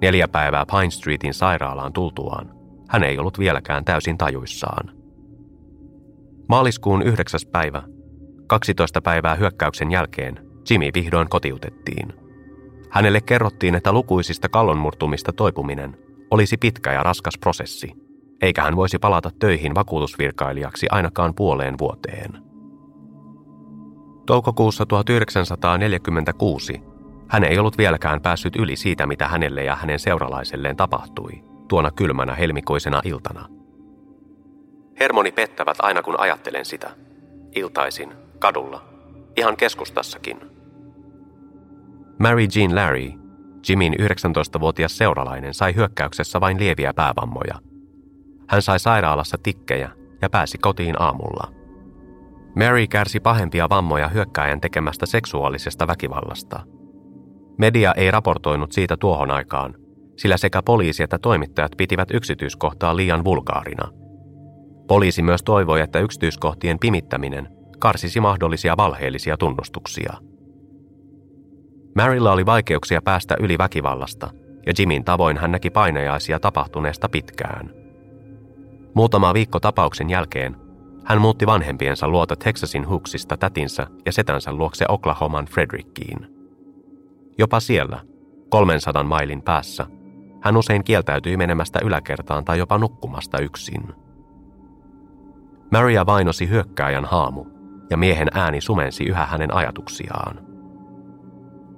Neljä 0.00 0.28
päivää 0.28 0.66
Pine 0.66 0.90
Streetin 0.90 1.34
sairaalaan 1.34 1.92
tultuaan. 1.92 2.54
Hän 2.88 3.04
ei 3.04 3.18
ollut 3.18 3.38
vieläkään 3.38 3.84
täysin 3.84 4.18
tajuissaan. 4.18 4.90
Maaliskuun 6.48 7.02
9. 7.02 7.40
päivä, 7.52 7.82
12 8.46 9.00
päivää 9.00 9.34
hyökkäyksen 9.34 9.90
jälkeen, 9.90 10.46
Jimmy 10.70 10.90
vihdoin 10.94 11.28
kotiutettiin. 11.28 12.12
Hänelle 12.90 13.20
kerrottiin, 13.20 13.74
että 13.74 13.92
lukuisista 13.92 14.48
kallonmurtumista 14.48 15.32
toipuminen 15.32 15.96
olisi 16.30 16.56
pitkä 16.56 16.92
ja 16.92 17.02
raskas 17.02 17.38
prosessi, 17.40 17.92
eikä 18.42 18.62
hän 18.62 18.76
voisi 18.76 18.98
palata 18.98 19.30
töihin 19.38 19.74
vakuutusvirkailijaksi 19.74 20.86
ainakaan 20.90 21.34
puoleen 21.34 21.74
vuoteen. 21.78 22.46
Toukokuussa 24.26 24.86
1946 24.86 26.82
hän 27.28 27.44
ei 27.44 27.58
ollut 27.58 27.78
vieläkään 27.78 28.20
päässyt 28.20 28.56
yli 28.56 28.76
siitä, 28.76 29.06
mitä 29.06 29.28
hänelle 29.28 29.64
ja 29.64 29.76
hänen 29.76 29.98
seuralaiselleen 29.98 30.76
tapahtui 30.76 31.44
tuona 31.68 31.90
kylmänä 31.90 32.34
helmikuisena 32.34 33.00
iltana. 33.04 33.48
Hermoni 35.00 35.32
pettävät 35.32 35.76
aina 35.80 36.02
kun 36.02 36.20
ajattelen 36.20 36.64
sitä. 36.64 36.90
Iltaisin, 37.54 38.12
kadulla, 38.38 38.84
ihan 39.36 39.56
keskustassakin. 39.56 40.40
Mary 42.18 42.46
Jean 42.56 42.74
Larry, 42.74 43.12
Jimin 43.68 43.94
19-vuotias 43.94 44.98
seuralainen, 44.98 45.54
sai 45.54 45.74
hyökkäyksessä 45.74 46.40
vain 46.40 46.58
lieviä 46.58 46.94
päävammoja. 46.94 47.54
Hän 48.48 48.62
sai 48.62 48.80
sairaalassa 48.80 49.38
tikkejä 49.42 49.90
ja 50.22 50.30
pääsi 50.30 50.58
kotiin 50.58 51.02
aamulla. 51.02 51.55
Mary 52.56 52.86
kärsi 52.86 53.20
pahempia 53.20 53.68
vammoja 53.68 54.08
hyökkääjän 54.08 54.60
tekemästä 54.60 55.06
seksuaalisesta 55.06 55.86
väkivallasta– 55.86 56.60
Media 57.58 57.94
ei 57.96 58.10
raportoinut 58.10 58.72
siitä 58.72 58.96
tuohon 58.96 59.30
aikaan, 59.30 59.74
sillä 60.16 60.36
sekä 60.36 60.62
poliisi 60.62 61.02
että 61.02 61.18
toimittajat 61.18 61.72
pitivät 61.76 62.08
yksityiskohtaa 62.10 62.96
liian 62.96 63.24
vulgaarina. 63.24 63.88
Poliisi 64.88 65.22
myös 65.22 65.42
toivoi, 65.42 65.80
että 65.80 65.98
yksityiskohtien 65.98 66.78
pimittäminen 66.78 67.48
karsisi 67.78 68.20
mahdollisia 68.20 68.76
valheellisia 68.76 69.36
tunnustuksia. 69.36 70.12
Marylla 71.94 72.32
oli 72.32 72.46
vaikeuksia 72.46 73.02
päästä 73.02 73.36
yli 73.40 73.58
väkivallasta, 73.58 74.30
ja 74.66 74.72
Jimin 74.78 75.04
tavoin 75.04 75.38
hän 75.38 75.52
näki 75.52 75.70
painajaisia 75.70 76.40
tapahtuneesta 76.40 77.08
pitkään. 77.08 77.70
Muutama 78.94 79.34
viikko 79.34 79.60
tapauksen 79.60 80.10
jälkeen 80.10 80.56
hän 81.06 81.20
muutti 81.20 81.46
vanhempiensa 81.46 82.08
luota 82.08 82.36
Texasin 82.36 82.84
Hooksista 82.84 83.36
tätinsä 83.36 83.86
ja 84.06 84.12
setänsä 84.12 84.52
luokse 84.52 84.84
Oklahoman 84.88 85.46
Frederickiin. 85.46 86.26
Jopa 87.38 87.60
siellä, 87.60 88.00
300 88.48 89.02
mailin 89.02 89.42
päässä, 89.42 89.86
hän 90.40 90.56
usein 90.56 90.84
kieltäytyi 90.84 91.36
menemästä 91.36 91.78
yläkertaan 91.84 92.44
tai 92.44 92.58
jopa 92.58 92.78
nukkumasta 92.78 93.38
yksin. 93.38 93.94
Maria 95.72 96.06
vainosi 96.06 96.48
hyökkääjän 96.48 97.04
haamu, 97.04 97.44
ja 97.90 97.96
miehen 97.96 98.28
ääni 98.34 98.60
sumensi 98.60 99.04
yhä 99.04 99.26
hänen 99.26 99.54
ajatuksiaan. 99.54 100.46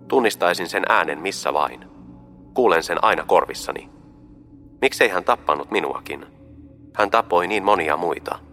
Tunnistaisin 0.09 0.69
sen 0.69 0.83
äänen 0.89 1.19
missä 1.19 1.53
vain. 1.53 1.85
Kuulen 2.55 2.83
sen 2.83 3.05
aina 3.05 3.25
korvissani. 3.25 3.91
Miksei 4.81 5.09
hän 5.09 5.25
tappanut 5.25 5.71
minuakin? 5.71 6.27
Hän 6.95 7.11
tappoi 7.11 7.47
niin 7.47 7.65
monia 7.65 7.97
muita. 7.97 8.48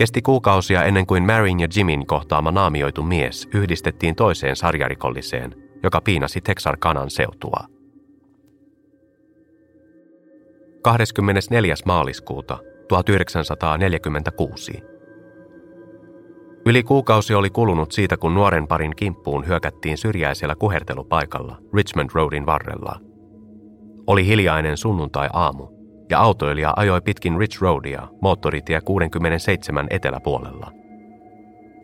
Kesti 0.00 0.22
kuukausia 0.22 0.84
ennen 0.84 1.06
kuin 1.06 1.22
Marin 1.22 1.60
ja 1.60 1.68
Jimin 1.76 2.06
kohtaama 2.06 2.50
naamioitu 2.50 3.02
mies 3.02 3.48
yhdistettiin 3.54 4.14
toiseen 4.14 4.56
sarjarikolliseen, 4.56 5.54
joka 5.82 6.00
piinasi 6.00 6.40
Texarkanan 6.40 7.10
seutua. 7.10 7.64
24. 10.82 11.74
maaliskuuta 11.86 12.58
1946. 12.88 14.82
Yli 16.66 16.82
kuukausi 16.82 17.34
oli 17.34 17.50
kulunut 17.50 17.92
siitä, 17.92 18.16
kun 18.16 18.34
nuoren 18.34 18.66
parin 18.66 18.96
kimppuun 18.96 19.46
hyökättiin 19.46 19.98
syrjäisellä 19.98 20.54
kuhertelupaikalla 20.54 21.58
Richmond 21.74 22.10
Roadin 22.14 22.46
varrella. 22.46 23.00
Oli 24.06 24.26
hiljainen 24.26 24.76
sunnuntai-aamu, 24.76 25.79
ja 26.10 26.20
autoilija 26.20 26.72
ajoi 26.76 27.00
pitkin 27.00 27.38
Rich 27.38 27.62
Roadia 27.62 28.08
moottoritie 28.22 28.80
67 28.80 29.86
eteläpuolella. 29.90 30.72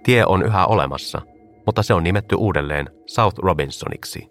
Tie 0.03 0.27
on 0.27 0.43
yhä 0.43 0.67
olemassa– 0.67 1.23
mutta 1.67 1.83
se 1.83 1.95
on 1.95 2.05
nimetty 2.05 2.35
uudelleen 2.35 2.91
South 3.07 3.39
Robinsoniksi. 3.39 4.29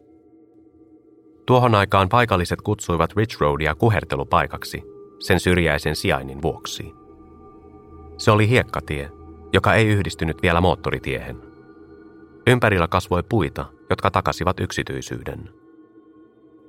Tuohon 1.45 1.75
aikaan 1.75 2.09
paikalliset 2.09 2.61
kutsuivat 2.61 3.13
Rich 3.17 3.41
Roadia 3.41 3.75
kuhertelupaikaksi 3.75 4.83
sen 5.19 5.39
syrjäisen 5.39 5.95
sijainnin 5.95 6.41
vuoksi. 6.41 6.93
Se 8.17 8.31
oli 8.31 8.49
hiekkatie, 8.49 9.09
joka 9.53 9.73
ei 9.73 9.87
yhdistynyt 9.87 10.41
vielä 10.41 10.61
moottoritiehen. 10.61 11.37
Ympärillä 12.47 12.87
kasvoi 12.87 13.23
puita, 13.29 13.65
jotka 13.89 14.11
takasivat 14.11 14.59
yksityisyyden. 14.59 15.49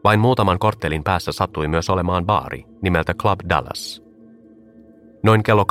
Vain 0.05 0.21
muutaman 0.21 0.59
korttelin 0.59 1.05
päässä 1.05 1.33
sattui 1.33 1.69
myös 1.69 1.91
olemaan 1.91 2.27
baari 2.27 2.65
nimeltä 2.83 3.15
Club 3.15 3.41
Dallas. 3.49 4.03
Noin 5.23 5.43
kello 5.43 5.65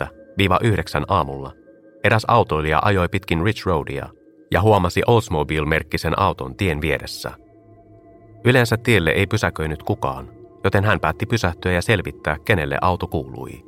8.30-9 0.00 1.04
aamulla– 1.08 1.52
Eräs 2.04 2.24
autoilija 2.28 2.80
ajoi 2.84 3.08
pitkin 3.08 3.42
Rich 3.44 3.66
Roadia 3.66 4.08
ja 4.50 4.62
huomasi 4.62 5.02
Oldsmobile-merkkisen 5.06 6.14
auton 6.16 6.56
tien 6.56 6.80
vieressä. 6.80 7.32
Yleensä 8.44 8.76
tielle 8.76 9.10
ei 9.10 9.26
pysäköinyt 9.26 9.82
kukaan, 9.82 10.28
joten 10.64 10.84
hän 10.84 11.00
päätti 11.00 11.26
pysähtyä 11.26 11.72
ja 11.72 11.82
selvittää, 11.82 12.36
kenelle 12.44 12.78
auto 12.80 13.06
kuului. 13.06 13.64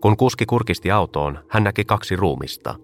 Kun 0.00 0.16
kuski 0.16 0.46
kurkisti 0.46 0.90
autoon, 0.90 1.38
hän 1.48 1.64
näki 1.64 1.84
kaksi 1.84 2.16
ruumista. 2.16 2.74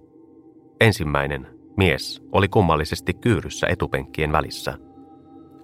Ensimmäinen, 0.80 1.46
mies, 1.76 2.22
oli 2.32 2.48
kummallisesti 2.48 3.14
kyyryssä 3.14 3.66
etupenkkien 3.66 4.32
välissä. 4.32 4.78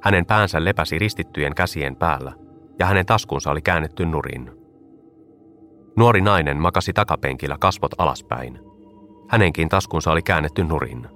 Hänen 0.05 0.27
päänsä 0.27 0.65
lepäsi 0.65 0.99
ristittyjen 0.99 1.55
käsien 1.55 1.97
päällä 1.97 2.33
ja 2.79 2.87
hänen 2.87 3.07
taskunsa 3.07 3.51
oli 3.51 3.63
käännetty 3.63 4.07
nurin– 4.07 4.51
Nuori 5.97 6.21
nainen 6.21 6.57
makasi 6.57 6.93
takapenkillä 6.93 7.57
kasvot 7.61 7.93
alaspäin. 7.99 8.61
Hänenkin 9.29 9.69
taskunsa 9.69 10.11
oli 10.11 10.23
käännetty 10.23 10.65
nurin. 10.65 11.09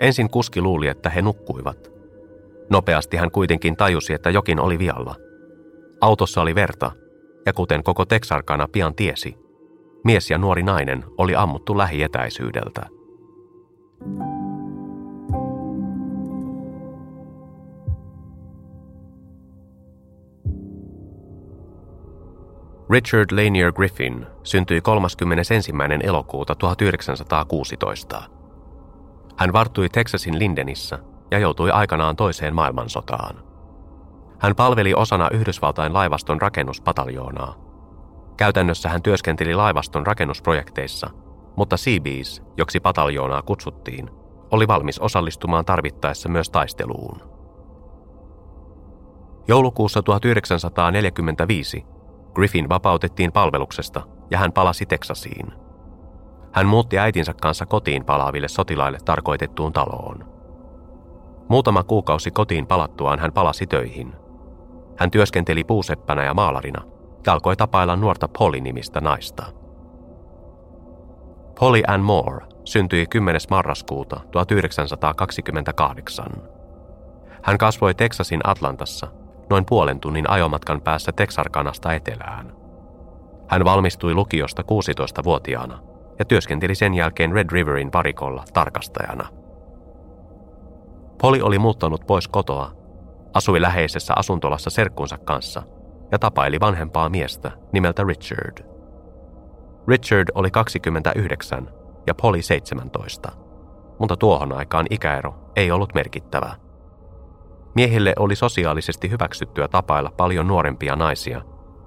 Ensin 0.00 0.30
kuski 0.30 0.60
luuli, 0.60 0.88
että 0.88 1.10
he 1.10 1.22
nukkuivat. 1.22 1.90
Nopeasti 2.70 3.16
hän 3.16 3.30
kuitenkin 3.30 3.76
tajusi, 3.76 4.12
että 4.12 4.30
jokin 4.30 4.60
oli 4.60 4.78
vialla. 4.78 5.14
Autossa 6.00 6.40
oli 6.40 6.54
verta, 6.54 6.92
ja 7.46 7.52
kuten 7.52 7.82
koko 7.82 8.04
Texarkana 8.04 8.68
pian 8.72 8.94
tiesi, 8.94 9.36
mies 10.04 10.30
ja 10.30 10.38
nuori 10.38 10.62
nainen 10.62 11.04
oli 11.18 11.34
ammuttu 11.36 11.78
lähietäisyydeltä. 11.78 12.86
Richard 22.90 23.30
Lanier 23.32 23.72
Griffin 23.72 24.26
syntyi 24.42 24.80
31. 24.80 25.54
elokuuta 26.02 26.54
1916. 26.54 28.22
Hän 29.36 29.52
varttui 29.52 29.88
Texasin 29.88 30.38
Lindenissä 30.38 30.98
ja 31.30 31.38
joutui 31.38 31.70
aikanaan 31.70 32.16
toiseen 32.16 32.54
maailmansotaan. 32.54 33.44
Hän 34.38 34.54
palveli 34.54 34.94
osana 34.94 35.28
Yhdysvaltain 35.32 35.94
laivaston 35.94 36.40
rakennuspataljoonaa. 36.40 37.54
Käytännössä 38.36 38.88
hän 38.88 39.02
työskenteli 39.02 39.54
laivaston 39.54 40.06
rakennusprojekteissa, 40.06 41.10
mutta 41.56 41.76
Seabees, 41.76 42.42
joksi 42.56 42.80
pataljoonaa 42.80 43.42
kutsuttiin, 43.42 44.10
oli 44.50 44.68
valmis 44.68 44.98
osallistumaan 44.98 45.64
tarvittaessa 45.64 46.28
myös 46.28 46.50
taisteluun. 46.50 47.22
Joulukuussa 49.48 50.02
1945 50.02 51.97
Griffin 52.34 52.68
vapautettiin 52.68 53.32
palveluksesta 53.32 54.02
ja 54.30 54.38
hän 54.38 54.52
palasi 54.52 54.86
Teksasiin. 54.86 55.52
Hän 56.52 56.66
muutti 56.66 56.98
äitinsä 56.98 57.34
kanssa 57.42 57.66
kotiin 57.66 58.04
palaaville 58.04 58.48
sotilaille 58.48 58.98
tarkoitettuun 59.04 59.72
taloon. 59.72 60.38
Muutama 61.48 61.82
kuukausi 61.82 62.30
kotiin 62.30 62.66
palattuaan 62.66 63.18
hän 63.18 63.32
palasi 63.32 63.66
töihin. 63.66 64.12
Hän 64.96 65.10
työskenteli 65.10 65.64
puuseppänä 65.64 66.24
ja 66.24 66.34
maalarina 66.34 66.84
ja 67.26 67.32
alkoi 67.32 67.56
tapailla 67.56 67.96
nuorta 67.96 68.28
Polly-nimistä 68.38 69.00
naista. 69.00 69.44
Polly 71.60 71.82
Ann 71.86 72.04
Moore 72.04 72.46
syntyi 72.64 73.06
10. 73.06 73.40
marraskuuta 73.50 74.20
1928. 74.30 76.26
Hän 77.42 77.58
kasvoi 77.58 77.94
Teksasin 77.94 78.40
Atlantassa 78.44 79.06
noin 79.50 79.64
puolen 79.64 80.00
tunnin 80.00 80.30
ajomatkan 80.30 80.80
päässä 80.80 81.12
Texarkanasta 81.12 81.92
etelään. 81.92 82.52
Hän 83.48 83.64
valmistui 83.64 84.14
lukiosta 84.14 84.62
16-vuotiaana 84.62 85.78
ja 86.18 86.24
työskenteli 86.24 86.74
sen 86.74 86.94
jälkeen 86.94 87.32
Red 87.32 87.46
Riverin 87.52 87.92
varikolla 87.92 88.44
tarkastajana. 88.52 89.28
Poli 91.20 91.42
oli 91.42 91.58
muuttanut 91.58 92.06
pois 92.06 92.28
kotoa, 92.28 92.72
asui 93.34 93.62
läheisessä 93.62 94.14
asuntolassa 94.16 94.70
serkkunsa 94.70 95.18
kanssa 95.18 95.62
ja 96.12 96.18
tapaili 96.18 96.60
vanhempaa 96.60 97.08
miestä 97.08 97.50
nimeltä 97.72 98.04
Richard. 98.04 98.64
Richard 99.88 100.28
oli 100.34 100.50
29 100.50 101.70
ja 102.06 102.14
Poli 102.14 102.42
17, 102.42 103.32
mutta 103.98 104.16
tuohon 104.16 104.52
aikaan 104.52 104.86
ikäero 104.90 105.52
ei 105.56 105.70
ollut 105.70 105.94
merkittävä– 105.94 106.56
Miehille 107.74 108.12
oli 108.18 108.36
sosiaalisesti 108.36 109.10
hyväksyttyä 109.10 109.68
tapailla 109.68 110.10
paljon 110.16 110.46
nuorempia 110.46 110.96
naisia, 110.96 111.42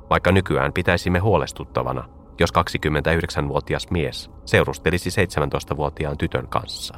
vaikka 0.10 0.32
nykyään 0.32 0.74
pitäisimme 0.74 1.20
huolestuttavana, 1.20 2.10
jos 2.40 2.50
29-vuotias 2.54 3.90
mies 3.90 4.32
seurustelisi 4.46 5.10
17-vuotiaan 5.10 6.18
tytön 6.18 6.48
kanssa. 6.48 6.98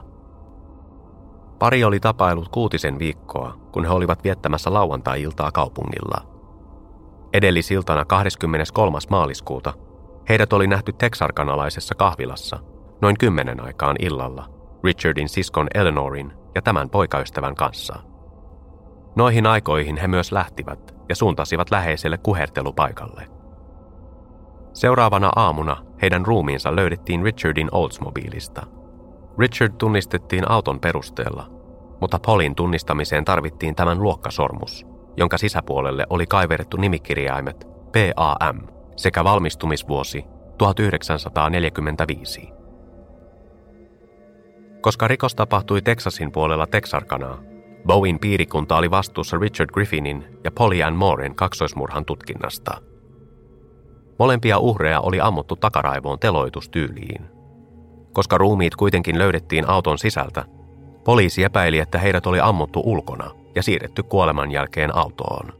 Pari 1.59 1.83
oli 1.83 1.99
tapailut 1.99 2.49
kuutisen 2.49 2.99
viikkoa, 2.99 3.57
kun 3.71 3.85
he 3.85 3.91
olivat 3.91 4.23
viettämässä 4.23 4.73
lauantai-iltaa 4.73 5.51
kaupungilla. 5.51 6.21
Edellisiltana 7.33 8.05
23. 8.05 8.97
maaliskuuta 9.09 9.73
heidät 10.29 10.53
oli 10.53 10.67
nähty 10.67 10.93
Texarkanalaisessa 10.93 11.95
kahvilassa 11.95 12.59
noin 13.01 13.17
kymmenen 13.19 13.63
aikaan 13.63 13.95
illalla 13.99 14.49
Richardin 14.83 15.29
siskon 15.29 15.67
Eleanorin 15.73 16.33
ja 16.55 16.61
tämän 16.61 16.89
poikaystävän 16.89 17.55
kanssa. 17.55 18.12
Noihin 19.15 19.47
aikoihin 19.47 19.97
he 19.97 20.07
myös 20.07 20.31
lähtivät 20.31 20.95
ja 21.09 21.15
suuntasivat 21.15 21.71
läheiselle 21.71 22.17
kuhertelupaikalle. 22.17 23.27
Seuraavana 24.73 25.31
aamuna 25.35 25.77
heidän 26.01 26.25
ruumiinsa 26.25 26.75
löydettiin 26.75 27.23
Richardin 27.23 27.69
Oldsmobiilista. 27.71 28.65
Richard 29.37 29.73
tunnistettiin 29.77 30.51
auton 30.51 30.79
perusteella, 30.79 31.49
mutta 32.01 32.19
Polin 32.25 32.55
tunnistamiseen 32.55 33.25
tarvittiin 33.25 33.75
tämän 33.75 34.01
luokkasormus, 34.01 34.85
jonka 35.17 35.37
sisäpuolelle 35.37 36.05
oli 36.09 36.25
kaiverrettu 36.25 36.77
nimikirjaimet 36.77 37.67
PAM 37.91 38.59
sekä 38.95 39.23
valmistumisvuosi 39.23 40.25
1945. 40.57 42.49
Koska 44.81 45.07
rikos 45.07 45.35
tapahtui 45.35 45.81
Texasin 45.81 46.31
puolella 46.31 46.67
Texarkanaa, 46.67 47.52
Bowen 47.87 48.19
piirikunta 48.19 48.77
oli 48.77 48.91
vastuussa 48.91 49.37
Richard 49.37 49.69
Griffinin 49.73 50.25
ja 50.43 50.51
Polly 50.51 50.83
Ann 50.83 50.95
Mooren 50.95 51.35
kaksoismurhan 51.35 52.05
tutkinnasta. 52.05 52.81
Molempia 54.19 54.57
uhreja 54.57 54.99
oli 54.99 55.21
ammuttu 55.21 55.55
takaraivoon 55.55 56.19
teloitustyyliin. 56.19 57.25
Koska 58.13 58.37
ruumiit 58.37 58.75
kuitenkin 58.75 59.17
löydettiin 59.19 59.69
auton 59.69 59.97
sisältä, 59.97 60.45
poliisi 61.03 61.43
epäili, 61.43 61.79
että 61.79 61.99
heidät 61.99 62.27
oli 62.27 62.39
ammuttu 62.39 62.81
ulkona 62.85 63.31
ja 63.55 63.63
siirretty 63.63 64.03
kuoleman 64.03 64.51
jälkeen 64.51 64.95
autoon. 64.95 65.53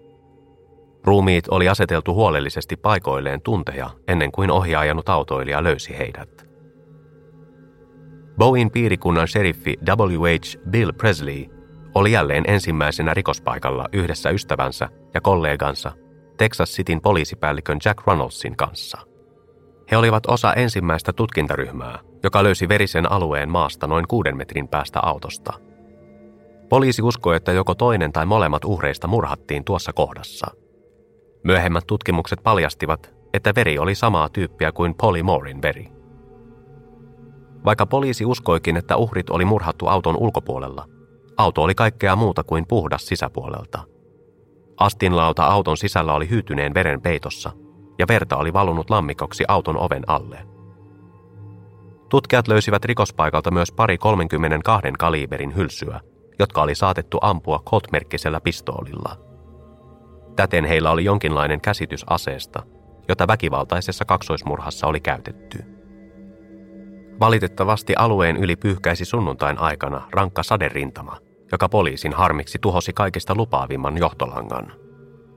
Ruumiit 1.03 1.47
oli 1.47 1.69
aseteltu 1.69 2.13
huolellisesti 2.13 2.75
paikoilleen 2.75 3.41
tunteja 3.41 3.89
ennen 4.07 4.31
kuin 4.31 4.51
ohjaajanut 4.51 5.09
autoilija 5.09 5.63
löysi 5.63 5.97
heidät. 5.97 6.47
Bowen 8.37 8.71
piirikunnan 8.71 9.27
sheriffi 9.27 9.77
W.H. 9.85 10.69
Bill 10.69 10.91
Presley 10.91 11.45
oli 11.95 12.11
jälleen 12.11 12.43
ensimmäisenä 12.47 13.13
rikospaikalla 13.13 13.85
yhdessä 13.93 14.29
ystävänsä 14.29 14.89
ja 15.13 15.21
kollegansa 15.21 15.91
Texas 16.37 16.69
Cityn 16.69 17.01
poliisipäällikön 17.01 17.77
Jack 17.85 18.07
Ronaldsin 18.07 18.55
kanssa. 18.55 18.97
He 19.91 19.97
olivat 19.97 20.23
osa 20.27 20.53
ensimmäistä 20.53 21.13
tutkintaryhmää, 21.13 21.99
joka 22.23 22.43
löysi 22.43 22.69
verisen 22.69 23.11
alueen 23.11 23.51
maasta 23.51 23.87
noin 23.87 24.07
kuuden 24.07 24.37
metrin 24.37 24.67
päästä 24.67 24.99
autosta. 24.99 25.53
Poliisi 26.69 27.01
uskoi, 27.01 27.35
että 27.35 27.51
joko 27.51 27.75
toinen 27.75 28.11
tai 28.11 28.25
molemmat 28.25 28.65
uhreista 28.65 29.07
murhattiin 29.07 29.63
tuossa 29.63 29.93
kohdassa. 29.93 30.47
Myöhemmät 31.43 31.83
tutkimukset 31.87 32.39
paljastivat, 32.43 33.13
että 33.33 33.53
veri 33.55 33.79
oli 33.79 33.95
samaa 33.95 34.29
tyyppiä 34.29 34.71
kuin 34.71 34.95
Polly 34.95 35.23
Moorin 35.23 35.61
veri. 35.61 35.91
Vaikka 37.65 37.85
poliisi 37.85 38.25
uskoikin, 38.25 38.77
että 38.77 38.97
uhrit 38.97 39.29
oli 39.29 39.45
murhattu 39.45 39.87
auton 39.87 40.17
ulkopuolella, 40.17 40.85
auto 41.37 41.61
oli 41.63 41.75
kaikkea 41.75 42.15
muuta 42.15 42.43
kuin 42.43 42.65
puhdas 42.67 43.05
sisäpuolelta. 43.05 43.79
Astinlauta 44.77 45.45
auton 45.45 45.77
sisällä 45.77 46.13
oli 46.13 46.29
hyytyneen 46.29 46.73
veren 46.73 47.01
peitossa, 47.01 47.51
ja 47.99 48.05
verta 48.07 48.37
oli 48.37 48.53
valunut 48.53 48.89
lammikoksi 48.89 49.43
auton 49.47 49.77
oven 49.77 50.03
alle. 50.07 50.47
Tutkijat 52.09 52.47
löysivät 52.47 52.85
rikospaikalta 52.85 53.51
myös 53.51 53.71
pari 53.71 53.97
32 53.97 54.91
kaliberin 54.99 55.55
hylsyä, 55.55 55.99
jotka 56.39 56.61
oli 56.61 56.75
saatettu 56.75 57.17
ampua 57.21 57.63
Colt-merkkisellä 57.65 58.41
pistoolilla. 58.41 59.17
Täten 60.35 60.65
heillä 60.65 60.91
oli 60.91 61.03
jonkinlainen 61.03 61.61
käsitys 61.61 62.03
aseesta, 62.09 62.63
jota 63.07 63.27
väkivaltaisessa 63.27 64.05
kaksoismurhassa 64.05 64.87
oli 64.87 64.99
käytetty. 64.99 65.72
Valitettavasti 67.19 67.93
alueen 67.95 68.37
yli 68.37 68.55
pyyhkäisi 68.55 69.05
sunnuntain 69.05 69.57
aikana 69.59 70.01
rankka 70.11 70.43
saderintama, 70.43 71.17
joka 71.51 71.69
poliisin 71.69 72.13
harmiksi 72.13 72.59
tuhosi 72.61 72.93
kaikista 72.93 73.35
lupaavimman 73.35 73.97
johtolangan. 73.97 74.73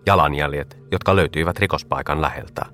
Jalanjäljet, 0.07 0.79
jotka 0.93 1.17
löytyivät 1.17 1.59
rikospaikan 1.59 2.23
läheltä. 2.23 2.67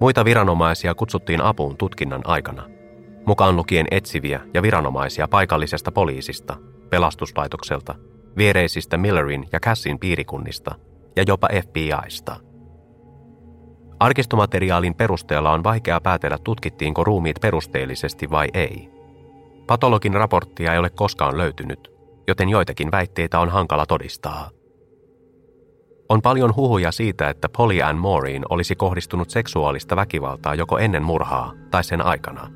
Muita 0.00 0.24
viranomaisia 0.24 0.94
kutsuttiin 0.94 1.40
apuun 1.40 1.76
tutkinnan 1.76 2.22
aikana, 2.24 2.62
mukaan 3.26 3.56
lukien 3.56 3.86
etsiviä 3.90 4.40
ja 4.54 4.62
viranomaisia 4.62 5.28
paikallisesta 5.28 5.92
poliisista, 5.92 6.56
pelastuslaitokselta, 6.90 7.94
viereisistä 8.36 8.96
Millerin 8.96 9.48
ja 9.52 9.60
Cassin 9.60 9.98
piirikunnista 9.98 10.74
ja 11.16 11.24
jopa 11.26 11.48
FBIsta– 11.62 12.36
Arkistomateriaalin 14.02 14.94
perusteella 14.94 15.52
on 15.52 15.64
vaikea 15.64 16.00
päätellä, 16.00 16.38
tutkittiinko 16.44 17.04
ruumiit 17.04 17.36
perusteellisesti 17.40 18.30
vai 18.30 18.48
ei. 18.54 18.90
Patologin 19.66 20.14
raporttia 20.14 20.72
ei 20.72 20.78
ole 20.78 20.90
koskaan 20.90 21.38
löytynyt, 21.38 21.92
joten 22.28 22.48
joitakin 22.48 22.90
väitteitä 22.90 23.40
on 23.40 23.48
hankala 23.48 23.86
todistaa. 23.86 24.50
On 26.08 26.22
paljon 26.22 26.56
huhuja 26.56 26.92
siitä, 26.92 27.28
että 27.28 27.48
Polly 27.48 27.82
Ann 27.82 27.98
Mooreen 27.98 28.42
olisi 28.48 28.76
kohdistunut 28.76 29.30
seksuaalista 29.30 29.96
väkivaltaa 29.96 30.54
joko 30.54 30.78
ennen 30.78 31.02
murhaa 31.02 31.52
tai 31.70 31.84
sen 31.84 32.06
aikana. 32.06 32.50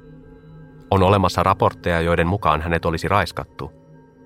On 0.91 1.03
olemassa 1.03 1.43
raportteja, 1.43 2.01
joiden 2.01 2.27
mukaan 2.27 2.61
hänet 2.61 2.85
olisi 2.85 3.09
raiskattu, 3.09 3.73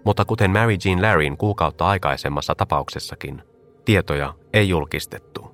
mutta 0.05 0.25
kuten 0.25 0.51
Mary 0.51 0.77
Jean 0.85 1.03
Larryn 1.03 1.37
kuukautta 1.37 1.87
aikaisemmassa 1.87 2.55
tapauksessakin, 2.55 3.43
tietoja 3.85 4.35
ei 4.53 4.69
julkistettu. 4.69 5.50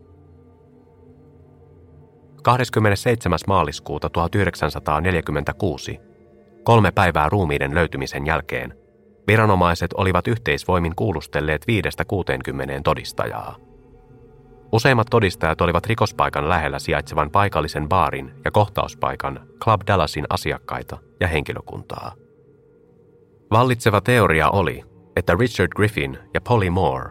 27. 2.46 3.38
maaliskuuta 3.46 4.10
1946, 4.10 6.00
kolme 6.62 6.92
päivää 6.92 7.28
ruumiiden 7.28 7.74
löytymisen 7.74 8.26
jälkeen, 8.26 8.74
viranomaiset 9.26 9.92
olivat 9.92 10.28
yhteisvoimin 10.28 10.96
kuulustelleet 10.96 11.66
5-60 12.78 12.80
todistajaa. 12.84 13.56
Useimmat 14.72 15.06
todistajat 15.10 15.60
olivat 15.60 15.86
rikospaikan 15.86 16.48
lähellä 16.48 16.78
sijaitsevan 16.78 17.30
paikallisen 17.30 17.88
baarin 17.88 18.34
ja 18.44 18.50
kohtauspaikan 18.50 19.40
Club 19.64 19.80
Dallasin 19.86 20.26
asiakkaita 20.30 20.98
ja 21.20 21.28
henkilökuntaa. 21.28 22.12
Vallitseva 23.50 24.00
teoria 24.00 24.50
oli, 24.50 24.84
että 25.16 25.36
Richard 25.38 25.72
Griffin 25.76 26.18
ja 26.34 26.40
Polly 26.40 26.70
Moore 26.70 27.10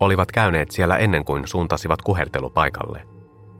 olivat 0.00 0.32
käyneet 0.32 0.70
siellä 0.70 0.96
ennen 0.96 1.24
kuin 1.24 1.48
suuntasivat 1.48 2.02
kuhertelupaikalle– 2.02 3.02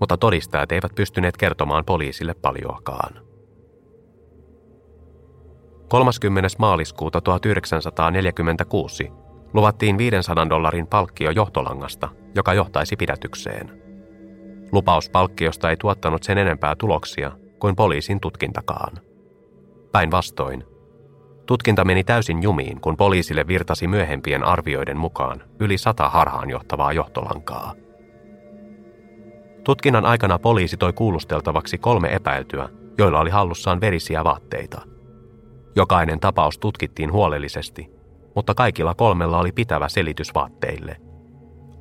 mutta 0.02 0.16
todistajat 0.16 0.72
eivät 0.72 0.94
pystyneet 0.94 1.36
kertomaan 1.36 1.84
poliisille 1.84 2.34
paljoakaan. 2.34 3.14
30. 5.88 6.48
maaliskuuta 6.58 7.20
1946 7.20 9.10
luvattiin 9.52 9.98
500 9.98 10.48
dollarin 10.50 10.86
palkkio 10.86 11.30
johtolangasta, 11.30 12.08
joka 12.34 12.54
johtaisi 12.54 12.96
pidätykseen. 12.96 13.82
Lupaus 14.72 15.10
palkkiosta 15.10 15.70
ei 15.70 15.76
tuottanut 15.76 16.22
sen 16.22 16.38
enempää 16.38 16.76
tuloksia 16.76 17.32
kuin 17.58 17.76
poliisin 17.76 18.20
tutkintakaan. 18.20 18.98
Päinvastoin, 19.92 20.64
tutkinta 21.46 21.84
meni 21.84 22.04
täysin 22.04 22.42
jumiin, 22.42 22.80
kun 22.80 22.96
poliisille 22.96 23.46
virtasi 23.46 23.86
myöhempien 23.86 24.44
arvioiden 24.44 24.98
mukaan 24.98 25.42
yli 25.60 25.78
sata 25.78 26.08
harhaanjohtavaa 26.08 26.92
johtolankaa– 26.92 27.74
Tutkinnan 29.64 30.04
aikana 30.04 30.38
poliisi 30.38 30.76
toi 30.76 30.92
kuulusteltavaksi 30.92 31.78
kolme 31.78 32.14
epäiltyä, 32.14 32.68
joilla 32.98 33.20
oli 33.20 33.30
hallussaan 33.30 33.80
verisiä 33.80 34.24
vaatteita. 34.24 34.82
Jokainen 35.76 36.20
tapaus 36.20 36.58
tutkittiin 36.58 37.12
huolellisesti, 37.12 37.90
mutta 38.36 38.54
kaikilla 38.54 38.94
kolmella 38.94 39.38
oli 39.38 39.52
pitävä 39.52 39.88
selitys 39.88 40.34
vaatteille. 40.34 40.96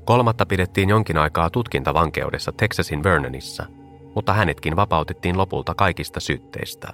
Kolmatta 0.05 0.45
pidettiin 0.45 0.89
jonkin 0.89 1.17
aikaa 1.17 1.49
tutkintavankeudessa 1.49 2.51
Texasin 2.51 3.03
Vernonissa, 3.03 3.65
mutta 4.15 4.33
hänetkin 4.33 4.75
vapautettiin 4.75 5.37
lopulta 5.37 5.75
kaikista 5.75 6.19
syytteistä. 6.19 6.93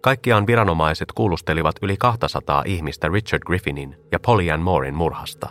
Kaikkiaan 0.00 0.46
viranomaiset 0.46 1.12
kuulustelivat 1.12 1.76
yli 1.82 1.96
200 1.96 2.62
ihmistä 2.66 3.08
Richard 3.08 3.42
Griffinin 3.46 3.96
ja 4.12 4.20
Polly 4.20 4.50
Ann 4.50 4.62
Moorin 4.62 4.94
murhasta, 4.94 5.48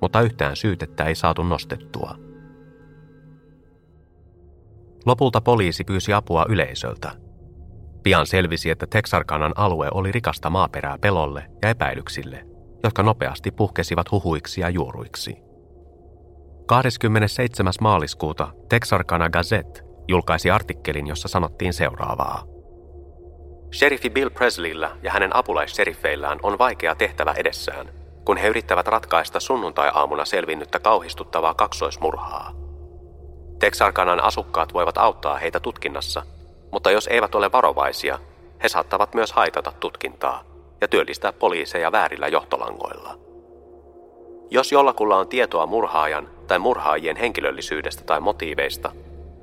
mutta 0.00 0.20
yhtään 0.20 0.56
syytettä 0.56 1.04
ei 1.04 1.14
saatu 1.14 1.42
nostettua– 1.42 2.14
Lopulta 5.06 5.40
poliisi 5.40 5.84
pyysi 5.84 6.12
apua 6.12 6.46
yleisöltä. 6.48 7.12
Pian 8.02 8.26
selvisi, 8.26 8.70
että 8.70 8.86
Texarkanan 8.86 9.52
alue 9.56 9.88
oli 9.90 10.12
rikasta 10.12 10.50
maaperää 10.50 10.98
pelolle 11.00 11.46
ja 11.62 11.68
epäilyksille, 11.68 12.46
jotka 12.84 13.02
nopeasti 13.02 13.50
puhkesivat 13.50 14.10
huhuiksi 14.10 14.60
ja 14.60 14.70
juoruiksi. 14.70 15.36
27. 16.66 17.72
maaliskuuta 17.80 18.52
Texarkana 18.68 19.30
Gazette 19.30 19.82
julkaisi 20.08 20.50
artikkelin, 20.50 21.06
jossa 21.06 21.28
sanottiin 21.28 21.72
seuraavaa. 21.72 22.44
Sheriffi 23.72 24.10
Bill 24.10 24.30
Presleyllä 24.30 24.90
ja 25.02 25.10
hänen 25.10 25.36
apulaisseriffeillään 25.36 26.38
on 26.42 26.58
vaikea 26.58 26.94
tehtävä 26.94 27.32
edessään, 27.32 27.88
kun 28.24 28.36
he 28.36 28.48
yrittävät 28.48 28.88
ratkaista 28.88 29.40
sunnuntai-aamuna 29.40 30.24
selvinnyttä 30.24 30.78
kauhistuttavaa 30.80 31.54
kaksoismurhaa. 31.54 32.65
Texarkanan 33.58 34.20
asukkaat 34.20 34.74
voivat 34.74 34.98
auttaa 34.98 35.36
heitä 35.36 35.60
tutkinnassa, 35.60 36.22
mutta 36.72 36.90
jos 36.90 37.06
eivät 37.06 37.34
ole 37.34 37.52
varovaisia, 37.52 38.18
he 38.62 38.68
saattavat 38.68 39.14
myös 39.14 39.32
haitata 39.32 39.72
tutkintaa 39.80 40.44
ja 40.80 40.88
työllistää 40.88 41.32
poliiseja 41.32 41.92
väärillä 41.92 42.28
johtolangoilla. 42.28 43.18
Jos 44.50 44.72
jollakulla 44.72 45.16
on 45.16 45.28
tietoa 45.28 45.66
murhaajan 45.66 46.28
tai 46.46 46.58
murhaajien 46.58 47.16
henkilöllisyydestä 47.16 48.04
tai 48.04 48.20
motiiveista, 48.20 48.92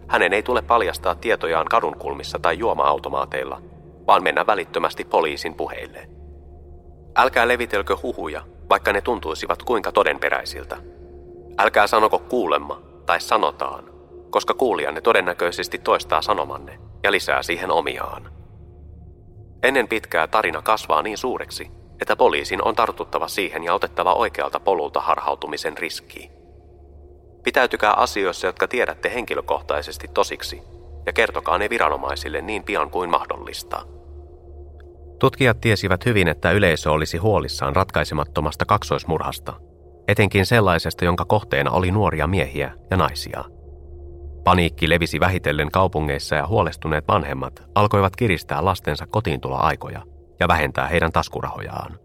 hänen 0.07 0.33
ei 0.33 0.43
tule 0.43 0.61
paljastaa 0.61 1.15
tietojaan 1.15 1.65
kadunkulmissa 1.65 2.39
tai 2.39 2.57
juoma-automaateilla, 2.57 3.61
vaan 4.07 4.23
mennä 4.23 4.47
välittömästi 4.47 5.05
poliisin 5.05 5.53
puheille. 5.53 6.09
Älkää 7.15 7.47
levitelkö 7.47 7.97
huhuja, 8.03 8.41
vaikka 8.69 8.93
ne 8.93 9.01
tuntuisivat 9.01 9.63
kuinka 9.63 9.91
todenperäisiltä. 9.91 10.77
Älkää 11.57 11.87
sanoko 11.87 12.19
kuulemma 12.19 12.81
tai 13.05 13.21
sanotaan, 13.21 13.92
koska 14.33 14.53
kuulijanne 14.53 15.01
todennäköisesti 15.01 15.77
toistaa 15.77 16.21
sanomanne 16.21 16.79
ja 17.03 17.11
lisää 17.11 17.43
siihen 17.43 17.71
omiaan. 17.71 18.31
Ennen 19.63 19.87
pitkää 19.87 20.27
tarina 20.27 20.61
kasvaa 20.61 21.01
niin 21.01 21.17
suureksi, 21.17 21.71
että 22.01 22.15
poliisin 22.15 22.67
on 22.67 22.75
tartuttava 22.75 23.27
siihen 23.27 23.63
ja 23.63 23.73
otettava 23.73 24.13
oikealta 24.13 24.59
polulta 24.59 25.01
harhautumisen 25.01 25.77
riskiin. 25.77 26.31
Pitäytykää 27.43 27.93
asioissa, 27.93 28.47
jotka 28.47 28.67
tiedätte 28.67 29.13
henkilökohtaisesti 29.13 30.07
tosiksi, 30.13 30.61
ja 31.05 31.13
kertokaa 31.13 31.57
ne 31.57 31.69
viranomaisille 31.69 32.41
niin 32.41 32.63
pian 32.63 32.89
kuin 32.89 33.09
mahdollista. 33.09 33.85
Tutkijat 35.19 35.61
tiesivät 35.61 36.05
hyvin, 36.05 36.27
että 36.27 36.51
yleisö 36.51 36.91
olisi 36.91 37.17
huolissaan 37.17 37.75
ratkaisemattomasta 37.75 38.65
kaksoismurhasta, 38.65 39.53
etenkin 40.07 40.45
sellaisesta, 40.45 41.05
jonka 41.05 41.25
kohteena 41.25 41.71
oli 41.71 41.91
nuoria 41.91 42.27
miehiä 42.27 42.73
ja 42.91 42.97
naisia. 42.97 43.43
Paniikki 44.43 44.89
levisi 44.89 45.19
vähitellen 45.19 45.71
kaupungeissa 45.71 46.35
ja 46.35 46.47
huolestuneet 46.47 47.07
vanhemmat 47.07 47.63
alkoivat 47.75 48.15
kiristää 48.15 48.65
lastensa 48.65 49.07
kotiintuloaikoja 49.07 50.01
ja 50.39 50.47
vähentää 50.47 50.87
heidän 50.87 51.11
taskurahojaan. 51.11 51.99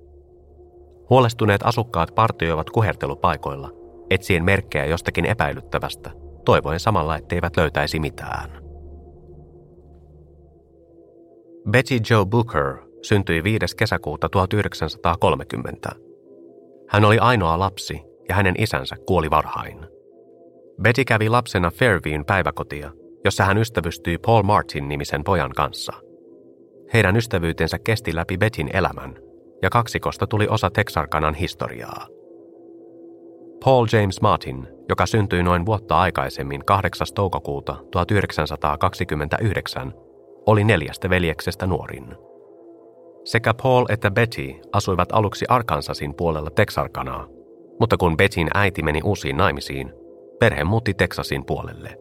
Huolestuneet 1.11 1.61
asukkaat 1.65 2.15
partioivat 2.15 2.71
kuhertelupaikoilla, 2.71 3.71
etsien 4.11 4.45
merkkejä 4.45 4.85
jostakin 4.85 5.25
epäilyttävästä, 5.25 6.11
toivoen 6.45 6.81
samalla, 6.81 7.17
etteivät 7.17 7.57
löytäisi 7.57 8.01
mitään. 8.01 8.51
Betty 11.71 11.99
Joe 12.11 12.27
Booker 12.27 12.77
syntyi 13.03 13.45
5. 13.45 13.77
kesäkuuta 13.77 14.29
1930. 14.29 15.91
Hän 16.89 17.05
oli 17.05 17.19
ainoa 17.19 17.59
lapsi 17.59 18.03
ja 18.29 18.35
hänen 18.35 18.55
isänsä 18.59 18.97
kuoli 19.07 19.31
varhain. 19.31 19.88
Betty 20.83 21.05
kävi 21.05 21.29
lapsena 21.29 21.71
Fairviewn 21.71 22.25
päiväkotia, 22.25 22.91
jossa 23.25 23.45
hän 23.45 23.59
ystävystyi 23.59 24.19
Paul 24.19 24.43
Martin-nimisen 24.43 25.25
pojan 25.25 25.53
kanssa. 25.57 25.93
Heidän 26.93 27.17
ystävyytensä 27.17 27.79
kesti 27.79 28.15
läpi 28.15 28.39
Betin 28.39 28.77
elämän, 28.77 29.19
ja 29.63 29.71
kaksikosta 29.71 30.27
tuli 30.27 30.47
osa 30.51 30.71
Texarkanan 30.71 31.35
historiaa. 31.35 32.07
Paul 33.65 33.87
James 33.93 34.21
Martin, 34.21 34.69
joka 34.89 35.07
syntyi 35.07 35.43
noin 35.43 35.67
vuotta 35.67 35.99
aikaisemmin 35.99 36.65
8. 36.65 37.07
toukokuuta 37.15 37.77
1929, 37.93 39.95
oli 40.47 40.65
neljästä 40.65 41.11
veljeksestä 41.11 41.67
nuorin. 41.67 42.17
Sekä 43.25 43.55
Paul 43.63 43.87
että 43.89 44.11
Betty 44.11 44.55
asuivat 44.73 45.09
aluksi 45.13 45.45
Arkansasin 45.49 46.15
puolella 46.15 46.51
Texarkanaa, 46.51 47.27
mutta 47.81 47.97
kun 47.97 48.17
Bettyn 48.17 48.49
äiti 48.55 48.83
meni 48.83 49.01
uusiin 49.05 49.37
naimisiin, 49.37 49.93
perhe 50.39 50.65
muutti 50.65 50.95
Texasin 50.95 51.45
puolelle. 51.47 51.99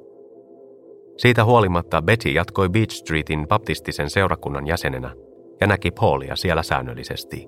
Siitä 1.17 1.45
huolimatta 1.45 2.01
Betty 2.01 2.29
jatkoi 2.29 2.69
Beach 2.69 2.95
Streetin 2.95 3.47
baptistisen 3.47 4.09
seurakunnan 4.09 4.67
jäsenenä 4.67 5.15
ja 5.61 5.67
näki 5.67 5.91
Paulia 5.91 6.35
siellä 6.35 6.63
säännöllisesti. 6.63 7.47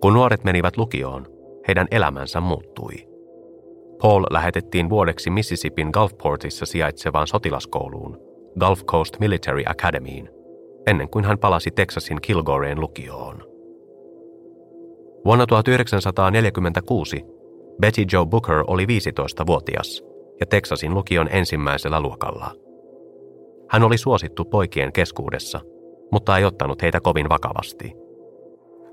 Kun 0.00 0.12
nuoret 0.12 0.44
menivät 0.44 0.76
lukioon, 0.76 1.26
heidän 1.68 1.86
elämänsä 1.90 2.40
muuttui. 2.40 2.94
Paul 4.02 4.24
lähetettiin 4.30 4.90
vuodeksi 4.90 5.30
Mississippin 5.30 5.90
Gulfportissa 5.92 6.66
sijaitsevaan 6.66 7.26
sotilaskouluun, 7.26 8.18
Gulf 8.60 8.84
Coast 8.84 9.20
Military 9.20 9.62
Academyin, 9.66 10.30
ennen 10.86 11.08
kuin 11.08 11.24
hän 11.24 11.38
palasi 11.38 11.70
Texasin 11.70 12.20
Kilgoreen 12.20 12.80
lukioon. 12.80 13.44
Vuonna 15.24 15.46
1946 15.46 17.35
Betty 17.80 18.04
Joe 18.12 18.26
Booker 18.26 18.64
oli 18.66 18.84
15-vuotias 18.84 20.04
ja 20.40 20.46
Texasin 20.46 20.94
lukion 20.94 21.28
ensimmäisellä 21.30 22.00
luokalla. 22.00 22.50
Hän 23.68 23.82
oli 23.82 23.98
suosittu 23.98 24.44
poikien 24.44 24.92
keskuudessa, 24.92 25.60
mutta 26.12 26.38
ei 26.38 26.44
ottanut 26.44 26.82
heitä 26.82 27.00
kovin 27.00 27.28
vakavasti. 27.28 27.92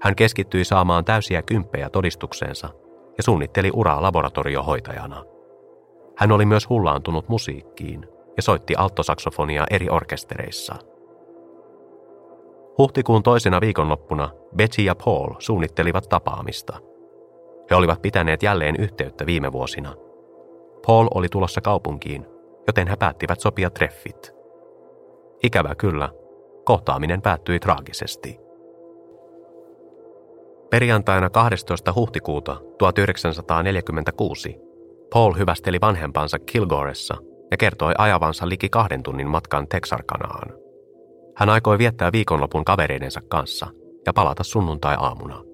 Hän 0.02 0.16
keskittyi 0.16 0.66
saamaan 0.66 1.06
täysiä 1.06 1.42
kymppejä 1.42 1.90
todistukseensa 1.90 2.70
ja 3.18 3.24
suunnitteli 3.24 3.72
uraa 3.74 4.02
laboratoriohoitajana. 4.02 5.24
Hän 6.18 6.32
oli 6.32 6.46
myös 6.46 6.70
hullaantunut 6.70 7.30
musiikkiin 7.30 8.08
ja 8.38 8.44
soitti 8.44 8.76
alttosaksofonia 8.76 9.64
eri 9.72 9.90
orkestereissa. 9.90 10.76
Huhtikuun 12.78 13.24
toisena 13.24 13.62
viikonloppuna 13.62 14.30
Betty 14.56 14.82
ja 14.82 14.96
Paul 14.96 15.34
suunnittelivat 15.40 16.10
tapaamista– 16.10 16.80
he 17.74 17.78
olivat 17.78 18.02
pitäneet 18.02 18.44
jälleen 18.44 18.76
yhteyttä 18.80 19.26
viime 19.26 19.52
vuosina. 19.52 19.94
Paul 20.88 21.08
oli 21.14 21.30
tulossa 21.30 21.62
kaupunkiin, 21.62 22.26
joten 22.68 22.88
he 22.88 22.96
päättivät 22.96 23.40
sopia 23.40 23.70
treffit. 23.70 24.32
Ikävä 25.44 25.76
kyllä, 25.76 26.10
kohtaaminen 26.66 27.22
päättyi 27.22 27.60
traagisesti. 27.60 28.40
Perjantaina 30.70 31.30
12. 31.30 31.94
huhtikuuta 31.94 32.62
1946 32.78 34.58
Paul 35.14 35.34
hyvästeli 35.38 35.82
vanhempansa 35.82 36.40
Kilgoressa 36.40 37.16
ja 37.52 37.58
kertoi 37.58 37.94
ajavansa 37.98 38.50
liki 38.50 38.70
kahden 38.70 39.04
tunnin 39.04 39.30
matkan 39.30 39.68
Texarkanaan. 39.68 40.54
Hän 41.36 41.50
aikoi 41.50 41.78
viettää 41.78 42.12
viikonlopun 42.12 42.66
kavereidensa 42.66 43.22
kanssa 43.30 43.68
ja 44.06 44.14
palata 44.14 44.44
sunnuntai-aamuna. 44.44 45.53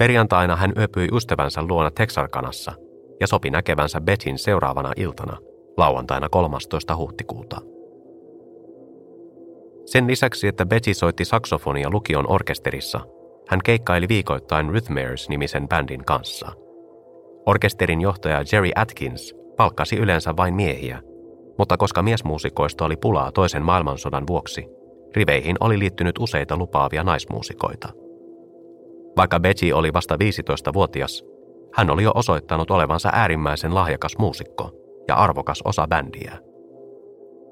Perjantaina 0.00 0.56
hän 0.56 0.72
yöpyi 0.78 1.08
ystävänsä 1.12 1.62
luona 1.62 1.90
Texarkanassa 1.90 2.72
ja 3.20 3.26
sopi 3.26 3.50
näkevänsä 3.50 4.00
Betin 4.00 4.38
seuraavana 4.38 4.92
iltana, 4.96 5.36
lauantaina 5.76 6.28
13. 6.28 6.96
huhtikuuta. 6.96 7.60
Sen 9.84 10.06
lisäksi, 10.06 10.48
että 10.48 10.66
Betty 10.66 10.94
soitti 10.94 11.24
saksofonia 11.24 11.90
lukion 11.90 12.30
orkesterissa, 12.30 13.00
hän 13.48 13.60
keikkaili 13.64 14.08
viikoittain 14.08 14.70
Rhythmares-nimisen 14.70 15.68
bändin 15.68 16.04
kanssa. 16.04 16.52
Orkesterin 17.46 18.00
johtaja 18.00 18.44
Jerry 18.52 18.70
Atkins 18.74 19.34
palkkasi 19.56 19.96
yleensä 19.96 20.36
vain 20.36 20.54
miehiä, 20.54 21.02
mutta 21.58 21.76
koska 21.76 22.02
miesmuusikoista 22.02 22.84
oli 22.84 22.96
pulaa 22.96 23.32
toisen 23.32 23.62
maailmansodan 23.62 24.26
vuoksi, 24.26 24.66
riveihin 25.16 25.56
oli 25.60 25.78
liittynyt 25.78 26.18
useita 26.18 26.56
lupaavia 26.56 27.04
naismuusikoita– 27.04 27.88
vaikka 29.16 29.40
Betty 29.40 29.72
oli 29.72 29.92
vasta 29.92 30.14
15-vuotias, 30.14 31.24
hän 31.74 31.90
oli 31.90 32.02
jo 32.02 32.12
osoittanut 32.14 32.70
olevansa 32.70 33.10
äärimmäisen 33.12 33.74
lahjakas 33.74 34.18
muusikko 34.18 34.70
ja 35.08 35.14
arvokas 35.14 35.62
osa 35.64 35.86
bändiä. 35.86 36.38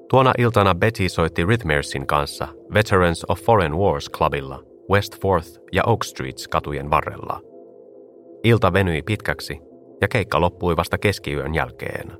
Tuona 0.09 0.33
iltana 0.37 0.75
Betty 0.75 1.09
soitti 1.09 1.45
Rhythmersin 1.45 2.07
kanssa 2.07 2.47
Veterans 2.73 3.25
of 3.29 3.39
Foreign 3.41 3.77
Wars 3.77 4.09
Clubilla 4.11 4.63
West 4.91 5.21
Fourth 5.21 5.49
ja 5.71 5.83
Oak 5.85 6.03
Streets 6.03 6.47
katujen 6.47 6.89
varrella. 6.91 7.41
Ilta 8.43 8.73
venyi 8.73 9.01
pitkäksi 9.01 9.59
ja 10.01 10.07
keikka 10.07 10.41
loppui 10.41 10.77
vasta 10.77 10.97
keskiyön 10.97 11.55
jälkeen. 11.55 12.17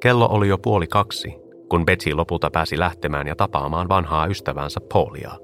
Kello 0.00 0.28
oli 0.30 0.48
jo 0.48 0.58
puoli 0.58 0.86
kaksi, 0.86 1.34
kun 1.70 1.86
Betty 1.86 2.14
lopulta 2.14 2.50
pääsi 2.50 2.78
lähtemään 2.78 3.26
ja 3.26 3.36
tapaamaan 3.36 3.88
vanhaa 3.88 4.26
ystävänsä 4.26 4.80
Paulia– 4.92 5.30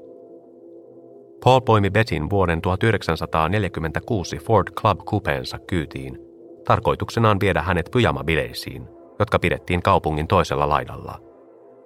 Paul 1.44 1.60
poimi 1.60 1.90
Betin 1.90 2.30
vuoden 2.30 2.62
1946 2.62 4.38
Ford 4.38 4.68
Club 4.80 4.98
Coupeensa 4.98 5.58
kyytiin, 5.58 6.18
tarkoituksenaan 6.64 7.40
viedä 7.40 7.62
hänet 7.62 7.88
pyjamabileisiin, 7.92 8.88
jotka 9.18 9.38
pidettiin 9.38 9.82
kaupungin 9.82 10.28
toisella 10.28 10.68
laidalla. 10.68 11.18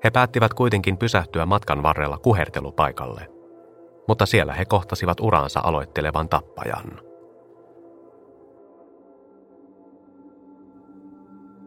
He 0.04 0.10
päättivät 0.10 0.54
kuitenkin 0.54 0.98
pysähtyä 0.98 1.46
matkan 1.46 1.82
varrella 1.82 2.18
kuhertelupaikalle. 2.18 3.28
mutta 4.08 4.26
siellä 4.26 4.52
he 4.52 4.64
kohtasivat 4.64 5.20
uraansa 5.20 5.60
aloittelevan 5.64 6.28
tappajan. 6.28 7.00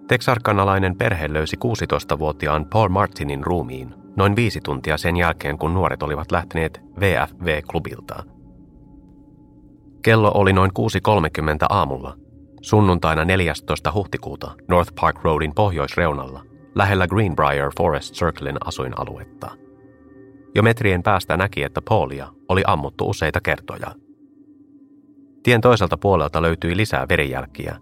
Teksarkanalainen 0.07 0.97
perhe 0.97 1.33
löysi 1.33 1.57
16-vuotiaan 1.65 2.65
Paul 2.65 2.89
Martinin 2.89 3.43
ruumiin 3.43 4.06
noin 4.17 4.35
viisi 4.35 4.61
tuntia 4.61 4.97
sen 4.97 5.17
jälkeen, 5.17 5.57
kun 5.57 5.73
nuoret 5.73 6.03
olivat 6.03 6.31
lähteneet 6.31 6.81
VFV-klubilta. 6.99 8.23
Kello 10.01 10.31
oli 10.33 10.53
noin 10.53 10.71
6.30 10.79 11.65
aamulla, 11.69 12.17
sunnuntaina 12.61 13.25
14. 13.25 13.91
huhtikuuta 13.91 14.51
North 14.67 14.91
Park 15.01 15.23
Roadin 15.23 15.55
pohjoisreunalla, 15.55 16.43
lähellä 16.75 17.07
Greenbrier 17.07 17.71
Forest 17.77 18.13
Circlen 18.13 18.57
asuinaluetta. 18.65 19.51
Jo 20.55 20.63
metrien 20.63 21.03
päästä 21.03 21.37
näki, 21.37 21.63
että 21.63 21.81
Paulia 21.89 22.27
oli 22.49 22.63
ammuttu 22.67 23.09
useita 23.09 23.41
kertoja. 23.41 23.91
Tien 25.43 25.61
toiselta 25.61 25.97
puolelta 25.97 26.41
löytyi 26.41 26.77
lisää 26.77 27.05
verijälkiä, 27.09 27.77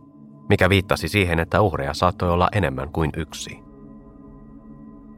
mikä 0.50 0.70
viittasi 0.70 1.08
siihen, 1.08 1.40
että 1.40 1.62
uhreja 1.62 1.94
saattoi 1.94 2.30
olla 2.30 2.50
enemmän 2.52 2.92
kuin 2.92 3.12
yksi. 3.18 3.65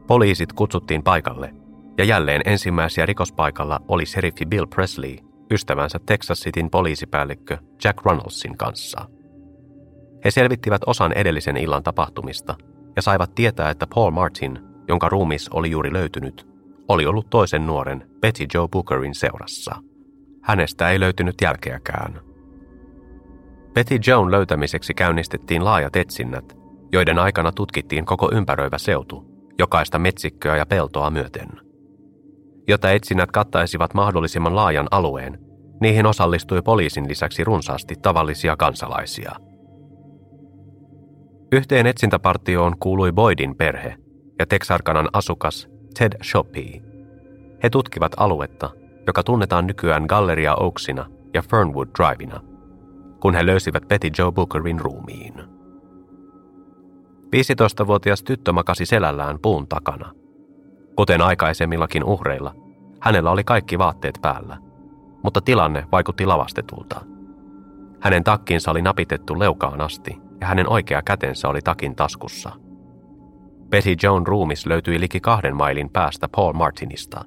Poliisit 0.08 0.52
kutsuttiin 0.52 1.02
paikalle, 1.02 1.54
ja 1.98 2.04
jälleen 2.04 2.42
ensimmäisiä 2.44 3.06
rikospaikalla 3.06 3.80
oli 3.88 4.06
seriffi 4.06 4.46
Bill 4.46 4.66
Presley 4.66 5.16
ystävänsä 5.50 5.98
Texas 6.06 6.40
Cityn 6.40 6.70
poliisipäällikkö 6.70 7.58
Jack 7.84 8.04
Runnelsin 8.04 8.56
kanssa. 8.56 9.08
He 10.24 10.30
selvittivät 10.30 10.82
osan 10.86 11.12
edellisen 11.12 11.56
illan 11.56 11.82
tapahtumista 11.82 12.54
ja 12.96 13.02
saivat 13.02 13.34
tietää, 13.34 13.70
että 13.70 13.86
Paul 13.94 14.10
Martin, 14.10 14.58
jonka 14.88 15.08
ruumis 15.08 15.48
oli 15.48 15.70
juuri 15.70 15.92
löytynyt, 15.92 16.48
oli 16.88 17.06
ollut 17.06 17.30
toisen 17.30 17.66
nuoren 17.66 18.10
Betty 18.20 18.46
Joe 18.54 18.68
Bookerin 18.68 19.14
seurassa. 19.14 19.74
Hänestä 20.42 20.90
ei 20.90 21.00
löytynyt 21.00 21.36
jälkeäkään. 21.42 22.20
Betty 23.74 23.98
Joan 24.06 24.30
löytämiseksi 24.30 24.94
käynnistettiin 24.94 25.64
laajat 25.64 25.96
etsinnät, 25.96 26.56
joiden 26.92 27.18
aikana 27.18 27.52
tutkittiin 27.52 28.04
koko 28.04 28.30
ympäröivä 28.32 28.78
seutu, 28.78 29.37
jokaista 29.58 29.98
metsikköä 29.98 30.56
ja 30.56 30.66
peltoa 30.66 31.10
myöten. 31.10 31.48
Jotta 32.68 32.90
etsinnät 32.90 33.32
kattaisivat 33.32 33.94
mahdollisimman 33.94 34.56
laajan 34.56 34.88
alueen, 34.90 35.38
niihin 35.80 36.06
osallistui 36.06 36.62
poliisin 36.62 37.08
lisäksi 37.08 37.44
runsaasti 37.44 37.94
tavallisia 38.02 38.56
kansalaisia. 38.56 39.32
Yhteen 41.52 41.86
etsintäpartioon 41.86 42.78
kuului 42.80 43.12
Boydin 43.12 43.56
perhe 43.56 43.96
ja 44.38 44.46
Texarkanan 44.46 45.08
asukas 45.12 45.68
Ted 45.98 46.12
Shoppy. 46.24 46.64
He 47.62 47.70
tutkivat 47.70 48.12
aluetta, 48.16 48.70
joka 49.06 49.22
tunnetaan 49.22 49.66
nykyään 49.66 50.04
Galleria 50.08 50.54
Oaksina 50.54 51.06
ja 51.34 51.42
Fernwood 51.42 51.88
Drivina– 51.98 52.40
kun 53.20 53.34
he 53.34 53.46
löysivät 53.46 53.88
Betty 53.88 54.10
Joe 54.18 54.32
Bookerin 54.32 54.80
ruumiin. 54.80 55.34
15-vuotias 57.36 58.22
tyttö 58.22 58.52
makasi 58.52 58.86
selällään 58.86 59.38
puun 59.42 59.68
takana. 59.68 60.12
Kuten 60.96 61.20
aikaisemmillakin 61.20 62.04
uhreilla, 62.04 62.54
hänellä 63.00 63.30
oli 63.30 63.44
kaikki 63.44 63.78
vaatteet 63.78 64.18
päällä, 64.22 64.58
mutta 65.22 65.40
tilanne 65.40 65.84
vaikutti 65.92 66.26
lavastetulta. 66.26 67.00
Hänen 68.00 68.24
takkinsa 68.24 68.70
oli 68.70 68.82
napitettu 68.82 69.38
leukaan 69.38 69.80
asti 69.80 70.18
ja 70.40 70.46
hänen 70.46 70.68
oikea 70.68 71.02
kätensä 71.02 71.48
oli 71.48 71.60
takin 71.60 71.96
taskussa. 71.96 72.50
Betty 73.68 73.96
Joan 74.02 74.26
ruumis 74.26 74.66
löytyi 74.66 75.00
liki 75.00 75.20
kahden 75.20 75.56
mailin 75.56 75.90
päästä 75.90 76.28
Paul 76.36 76.52
Martinista. 76.52 77.24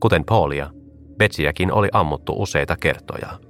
Kuten 0.00 0.24
Paulia, 0.24 0.70
Betsyäkin 1.18 1.72
oli 1.72 1.88
ammuttu 1.92 2.42
useita 2.42 2.76
kertoja– 2.76 3.28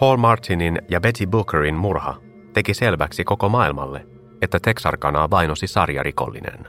Paul 0.00 0.16
Martinin 0.16 0.78
ja 0.90 1.00
Betty 1.00 1.26
Bookerin 1.26 1.74
murha 1.74 2.16
teki 2.54 2.74
selväksi 2.74 3.24
koko 3.24 3.48
maailmalle, 3.48 4.06
että 4.42 4.58
Texarkanaa 4.60 5.30
vainosi 5.30 5.66
sarjarikollinen. 5.66 6.66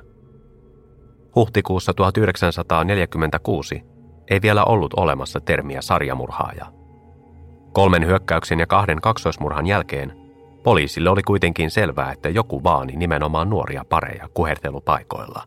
Huhtikuussa 1.36 1.93
1946 1.93 3.84
ei 4.30 4.41
vielä 4.41 4.63
ollut 4.63 4.93
olemassa 4.93 5.39
termiä 5.39 5.82
sarjamurhaaja. 5.82 6.65
Kolmen 7.74 8.06
hyökkäyksen 8.06 8.60
ja 8.60 8.67
kahden 8.67 9.02
kaksoismurhan 9.02 9.67
jälkeen 9.67 10.13
poliisille 10.63 11.10
oli 11.10 11.24
kuitenkin 11.24 11.71
selvää, 11.71 12.12
että 12.12 12.30
joku 12.30 12.63
vaani 12.63 12.93
nimenomaan 12.95 13.50
nuoria 13.50 13.86
pareja 13.89 14.30
kuhertelupaikoilla. 14.34 15.43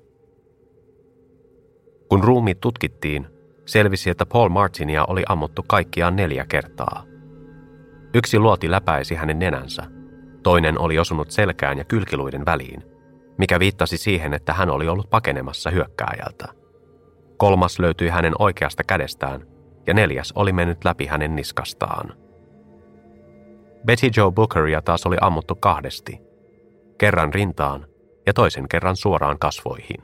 Kun 2.08 2.24
ruumiit 2.24 2.60
tutkittiin, 2.60 3.26
selvisi, 3.66 4.10
että 4.10 4.26
Paul 4.26 4.48
Martinia 4.48 5.04
oli 5.04 5.22
ammuttu 5.28 5.64
kaikkiaan 5.68 6.16
neljä 6.16 6.46
kertaa– 6.48 7.04
Yksi 8.14 8.38
luoti 8.38 8.70
läpäisi 8.70 9.14
hänen 9.14 9.38
nenänsä, 9.38 9.82
toinen 10.42 10.80
oli 10.80 10.98
osunut 10.98 11.30
selkään 11.30 11.78
ja 11.78 11.84
kylkiluiden 11.84 12.46
väliin, 12.46 12.82
mikä 13.38 13.60
viittasi 13.60 13.96
siihen, 13.96 14.34
että 14.34 14.52
hän 14.52 14.70
oli 14.70 14.88
ollut 14.88 15.10
pakenemassa 15.10 15.70
hyökkääjältä. 15.70 16.48
Kolmas 17.36 17.78
löytyi 17.78 18.08
hänen 18.08 18.32
oikeasta 18.38 18.84
kädestään 18.84 19.46
ja 19.86 19.94
neljäs 19.94 20.32
oli 20.34 20.52
mennyt 20.52 20.84
läpi 20.84 21.06
hänen 21.06 21.36
niskastaan. 21.36 22.12
Betty 23.86 24.10
Joe 24.16 24.32
Bookeria 24.32 24.82
taas 24.82 25.06
oli 25.06 25.16
ammuttu 25.20 25.54
kahdesti, 25.54 26.18
kerran 26.98 27.34
rintaan 27.34 27.86
ja 28.26 28.34
toisen 28.34 28.68
kerran 28.68 28.96
suoraan 28.96 29.38
kasvoihin. 29.38 30.02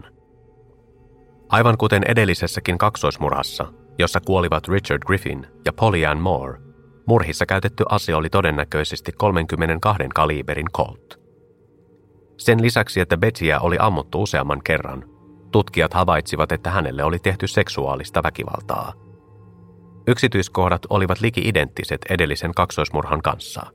Aivan 1.49 1.79
kuten 1.79 2.03
edellisessäkin 2.09 2.79
kaksoismurhassa, 2.79 3.73
jossa 3.99 4.20
kuolivat 4.20 4.68
Richard 4.68 5.03
Griffin 5.07 5.47
ja 5.64 5.73
Polly 5.73 6.05
Ann 6.05 6.20
Moore, 6.20 6.59
Murhissa 7.07 7.47
käytetty 7.47 7.85
ase 7.88 8.14
oli 8.14 8.31
todennäköisesti 8.31 9.12
32 9.12 10.09
kaliberin 10.14 10.71
Colt. 10.73 11.21
Sen 12.37 12.62
lisäksi, 12.62 13.01
että 13.01 13.17
Betsyä 13.17 13.61
oli 13.61 13.77
ammuttu 13.81 14.23
useamman 14.23 14.61
kerran, 14.64 15.05
tutkijat 15.53 15.95
havaitsivat, 15.95 16.53
että 16.53 16.71
hänelle 16.71 17.05
oli 17.05 17.19
tehty 17.19 17.47
seksuaalista 17.47 18.23
väkivaltaa. 18.23 18.93
Yksityiskohdat 20.07 20.83
olivat 20.90 21.21
liki-identtiset 21.21 22.01
edellisen 22.11 22.55
kaksoismurhan 22.55 23.23
kanssa. 23.23 23.67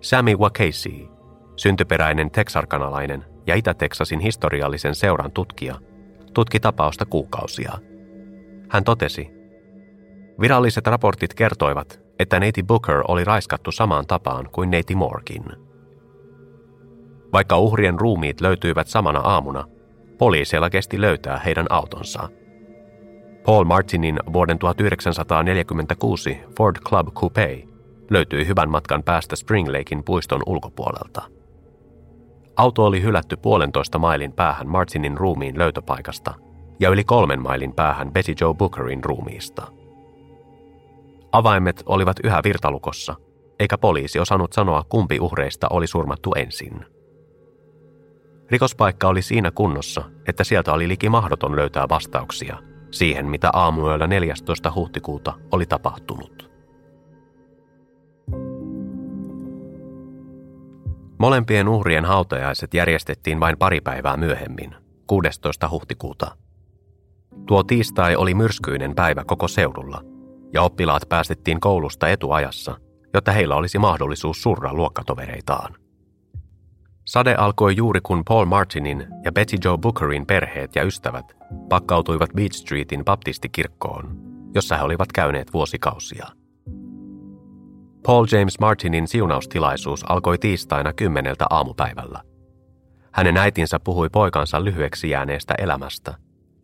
Sammy 0.00 0.36
Wakasey, 0.36 1.08
syntyperäinen 1.56 2.30
teksarkanalainen 2.30 3.24
ja 3.46 3.54
Itä-Teksasin 3.54 4.20
historiallisen 4.20 4.94
seuran 4.94 5.32
tutkija, 5.32 5.74
tutki 6.34 6.60
tapausta 6.60 7.06
kuukausia. 7.06 7.72
Hän 8.68 8.84
totesi, 8.84 9.41
Viralliset 10.42 10.86
raportit 10.86 11.34
kertoivat, 11.34 12.00
että 12.18 12.40
neiti 12.40 12.62
Booker 12.62 13.02
oli 13.08 13.24
raiskattu 13.24 13.72
samaan 13.72 14.06
tapaan 14.06 14.48
kuin 14.52 14.70
neiti 14.70 14.94
Morkin. 14.94 15.44
Vaikka 17.32 17.58
uhrien 17.58 18.00
ruumiit 18.00 18.40
löytyivät 18.40 18.88
samana 18.88 19.20
aamuna, 19.20 19.64
poliiseilla 20.18 20.70
kesti 20.70 21.00
löytää 21.00 21.38
heidän 21.38 21.66
autonsa. 21.70 22.28
Paul 23.44 23.64
Martinin 23.64 24.18
vuoden 24.32 24.58
1946 24.58 26.40
Ford 26.56 26.76
Club 26.88 27.08
Coupe 27.08 27.62
löytyi 28.10 28.46
hyvän 28.46 28.70
matkan 28.70 29.02
päästä 29.02 29.36
Spring 29.36 29.68
Lakein 29.68 30.04
puiston 30.04 30.42
ulkopuolelta. 30.46 31.22
Auto 32.56 32.84
oli 32.84 33.02
hylätty 33.02 33.36
puolentoista 33.36 33.98
mailin 33.98 34.32
päähän 34.32 34.68
Martinin 34.68 35.16
ruumiin 35.16 35.58
löytöpaikasta 35.58 36.34
ja 36.80 36.90
yli 36.90 37.04
kolmen 37.04 37.42
mailin 37.42 37.72
päähän 37.72 38.12
Betty 38.12 38.34
Joe 38.40 38.54
Bookerin 38.54 39.04
ruumiista– 39.04 39.66
Avaimet 41.32 41.82
olivat 41.86 42.16
yhä 42.24 42.40
virtalukossa, 42.44 43.14
eikä 43.58 43.78
poliisi 43.78 44.18
osannut 44.18 44.52
sanoa, 44.52 44.84
kumpi 44.88 45.20
uhreista 45.20 45.66
oli 45.70 45.86
surmattu 45.86 46.34
ensin. 46.36 46.86
Rikospaikka 48.50 49.08
oli 49.08 49.22
siinä 49.22 49.50
kunnossa, 49.50 50.02
että 50.28 50.44
sieltä 50.44 50.72
oli 50.72 50.88
liki 50.88 51.08
mahdoton 51.08 51.56
löytää 51.56 51.88
vastauksia 51.88 52.58
siihen, 52.90 53.26
mitä 53.26 53.50
aamuyöllä 53.52 54.06
14. 54.06 54.72
huhtikuuta 54.74 55.32
oli 55.52 55.66
tapahtunut. 55.66 56.52
Molempien 61.18 61.68
uhrien 61.68 62.04
hautajaiset 62.04 62.74
järjestettiin 62.74 63.40
vain 63.40 63.58
pari 63.58 63.80
päivää 63.80 64.16
myöhemmin, 64.16 64.74
16. 65.06 65.68
huhtikuuta. 65.68 66.36
Tuo 67.46 67.62
tiistai 67.62 68.16
oli 68.16 68.34
myrskyinen 68.34 68.94
päivä 68.94 69.24
koko 69.24 69.48
seudulla– 69.48 70.02
ja 70.52 70.62
oppilaat 70.62 71.02
päästettiin 71.08 71.60
koulusta 71.60 72.08
etuajassa, 72.08 72.76
jotta 73.14 73.32
heillä 73.32 73.56
olisi 73.56 73.78
mahdollisuus 73.78 74.42
surra 74.42 74.74
luokkatovereitaan. 74.74 75.74
Sade 77.04 77.34
alkoi 77.34 77.76
juuri 77.76 78.00
kun 78.02 78.22
Paul 78.24 78.44
Martinin 78.44 79.06
ja 79.24 79.32
Betty 79.32 79.56
Joe 79.64 79.78
Bookerin 79.78 80.26
perheet 80.26 80.76
ja 80.76 80.84
ystävät 80.84 81.36
pakkautuivat 81.68 82.30
Beach 82.36 82.56
Streetin 82.56 83.04
baptistikirkkoon, 83.04 84.16
jossa 84.54 84.76
he 84.76 84.82
olivat 84.82 85.12
käyneet 85.12 85.52
vuosikausia. 85.52 86.26
Paul 88.06 88.26
James 88.32 88.60
Martinin 88.60 89.08
siunaustilaisuus 89.08 90.10
alkoi 90.10 90.38
tiistaina 90.38 90.92
kymmeneltä 90.92 91.46
aamupäivällä. 91.50 92.22
Hänen 93.12 93.36
äitinsä 93.36 93.80
puhui 93.84 94.08
poikansa 94.12 94.64
lyhyeksi 94.64 95.10
jääneestä 95.10 95.54
elämästä 95.58 96.14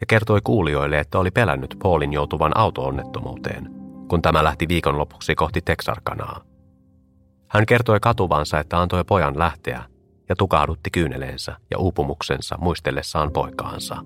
ja 0.01 0.07
kertoi 0.07 0.41
kuulijoille, 0.45 0.99
että 0.99 1.19
oli 1.19 1.31
pelännyt 1.31 1.77
Paulin 1.83 2.13
joutuvan 2.13 2.57
autoonnettomuuteen, 2.57 3.78
kun 4.09 4.23
tämä 4.23 4.45
lähti 4.45 4.69
viikonlopuksi 4.69 5.35
kohti 5.35 5.61
Texarkanaa. 5.61 6.41
Hän 7.49 7.67
kertoi 7.67 8.01
katuvansa, 8.01 8.61
että 8.61 8.81
antoi 8.81 9.05
pojan 9.05 9.39
lähteä 9.39 9.85
ja 10.29 10.37
tukahdutti 10.37 10.91
kyyneleensä 10.91 11.57
ja 11.71 11.79
uupumuksensa 11.79 12.59
muistellessaan 12.61 13.33
poikaansa. 13.33 13.97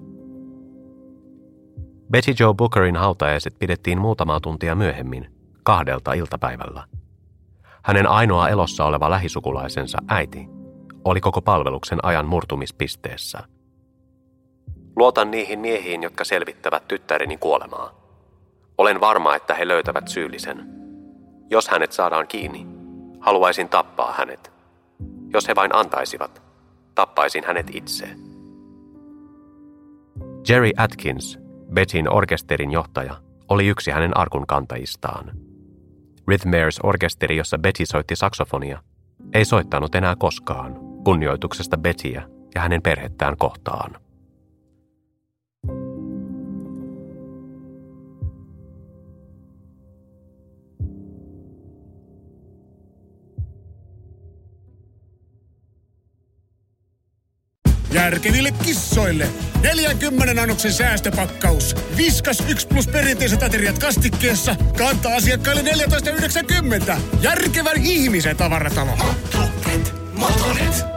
Betty 2.11 2.34
Joe 2.40 2.55
Bookerin 2.55 2.96
hautajaiset 2.96 3.55
pidettiin 3.59 4.00
muutamaa 4.00 4.40
tuntia 4.40 4.74
myöhemmin, 4.74 5.26
kahdelta 5.62 6.12
iltapäivällä. 6.12 6.84
Hänen 7.84 8.07
ainoa 8.07 8.48
elossa 8.48 8.84
oleva 8.84 9.11
lähisukulaisensa 9.11 9.98
äiti 10.09 10.48
oli 11.05 11.20
koko 11.20 11.42
palveluksen 11.42 11.98
ajan 12.03 12.26
murtumispisteessä. 12.26 13.38
Luotan 14.96 15.30
niihin 15.30 15.59
miehiin, 15.59 16.03
jotka 16.03 16.24
selvittävät 16.24 16.88
tyttäreni 16.88 17.36
kuolemaa. 17.36 18.01
Olen 18.83 19.01
varma, 19.01 19.37
että 19.37 19.55
he 19.55 19.68
löytävät 19.68 20.09
syyllisen. 20.09 20.66
Jos 21.51 21.68
hänet 21.68 21.93
saadaan 21.93 22.26
kiinni, 22.26 22.66
haluaisin 23.20 23.68
tappaa 23.68 24.12
hänet. 24.12 24.53
Jos 25.33 25.49
he 25.49 25.55
vain 25.55 25.74
antaisivat, 25.74 26.43
tappaisin 26.95 27.45
hänet 27.47 27.66
itse. 27.74 28.09
Jerry 30.49 30.70
Atkins, 30.76 31.39
Betin 31.74 32.12
orkesterin 32.12 32.70
johtaja, 32.70 33.14
oli 33.49 33.66
yksi 33.66 33.91
hänen 33.91 34.16
arkun 34.16 34.47
kantajistaan. 34.47 35.33
Rhythmares 36.28 36.80
orkesteri, 36.83 37.37
jossa 37.37 37.59
Betty 37.59 37.87
soitti 37.87 38.16
saksofonia, 38.16 38.83
ei 39.35 39.45
soittanut 39.45 39.95
enää 39.95 40.16
koskaan 40.18 40.76
kunnioituksesta 41.05 41.78
Bettyä 41.78 42.22
ja 42.55 42.61
hänen 42.61 42.83
perhettään 42.83 43.37
kohtaan. 43.37 44.01
Järkeville 57.93 58.53
kissoille 58.53 59.28
40 59.62 60.43
annoksen 60.43 60.72
säästöpakkaus. 60.72 61.76
Viskas 61.97 62.43
1 62.49 62.66
plus 62.66 62.88
perinteiset 62.88 63.43
ateriat 63.43 63.78
kastikkeessa. 63.78 64.57
Kantaa 64.78 65.14
asiakkaille 65.14 65.62
14,90. 65.62 66.93
Järkevän 67.20 67.76
ihmisen 67.82 68.36
tavaratalo. 68.36 68.90
Motonet, 68.97 69.95
Motonet. 70.14 70.91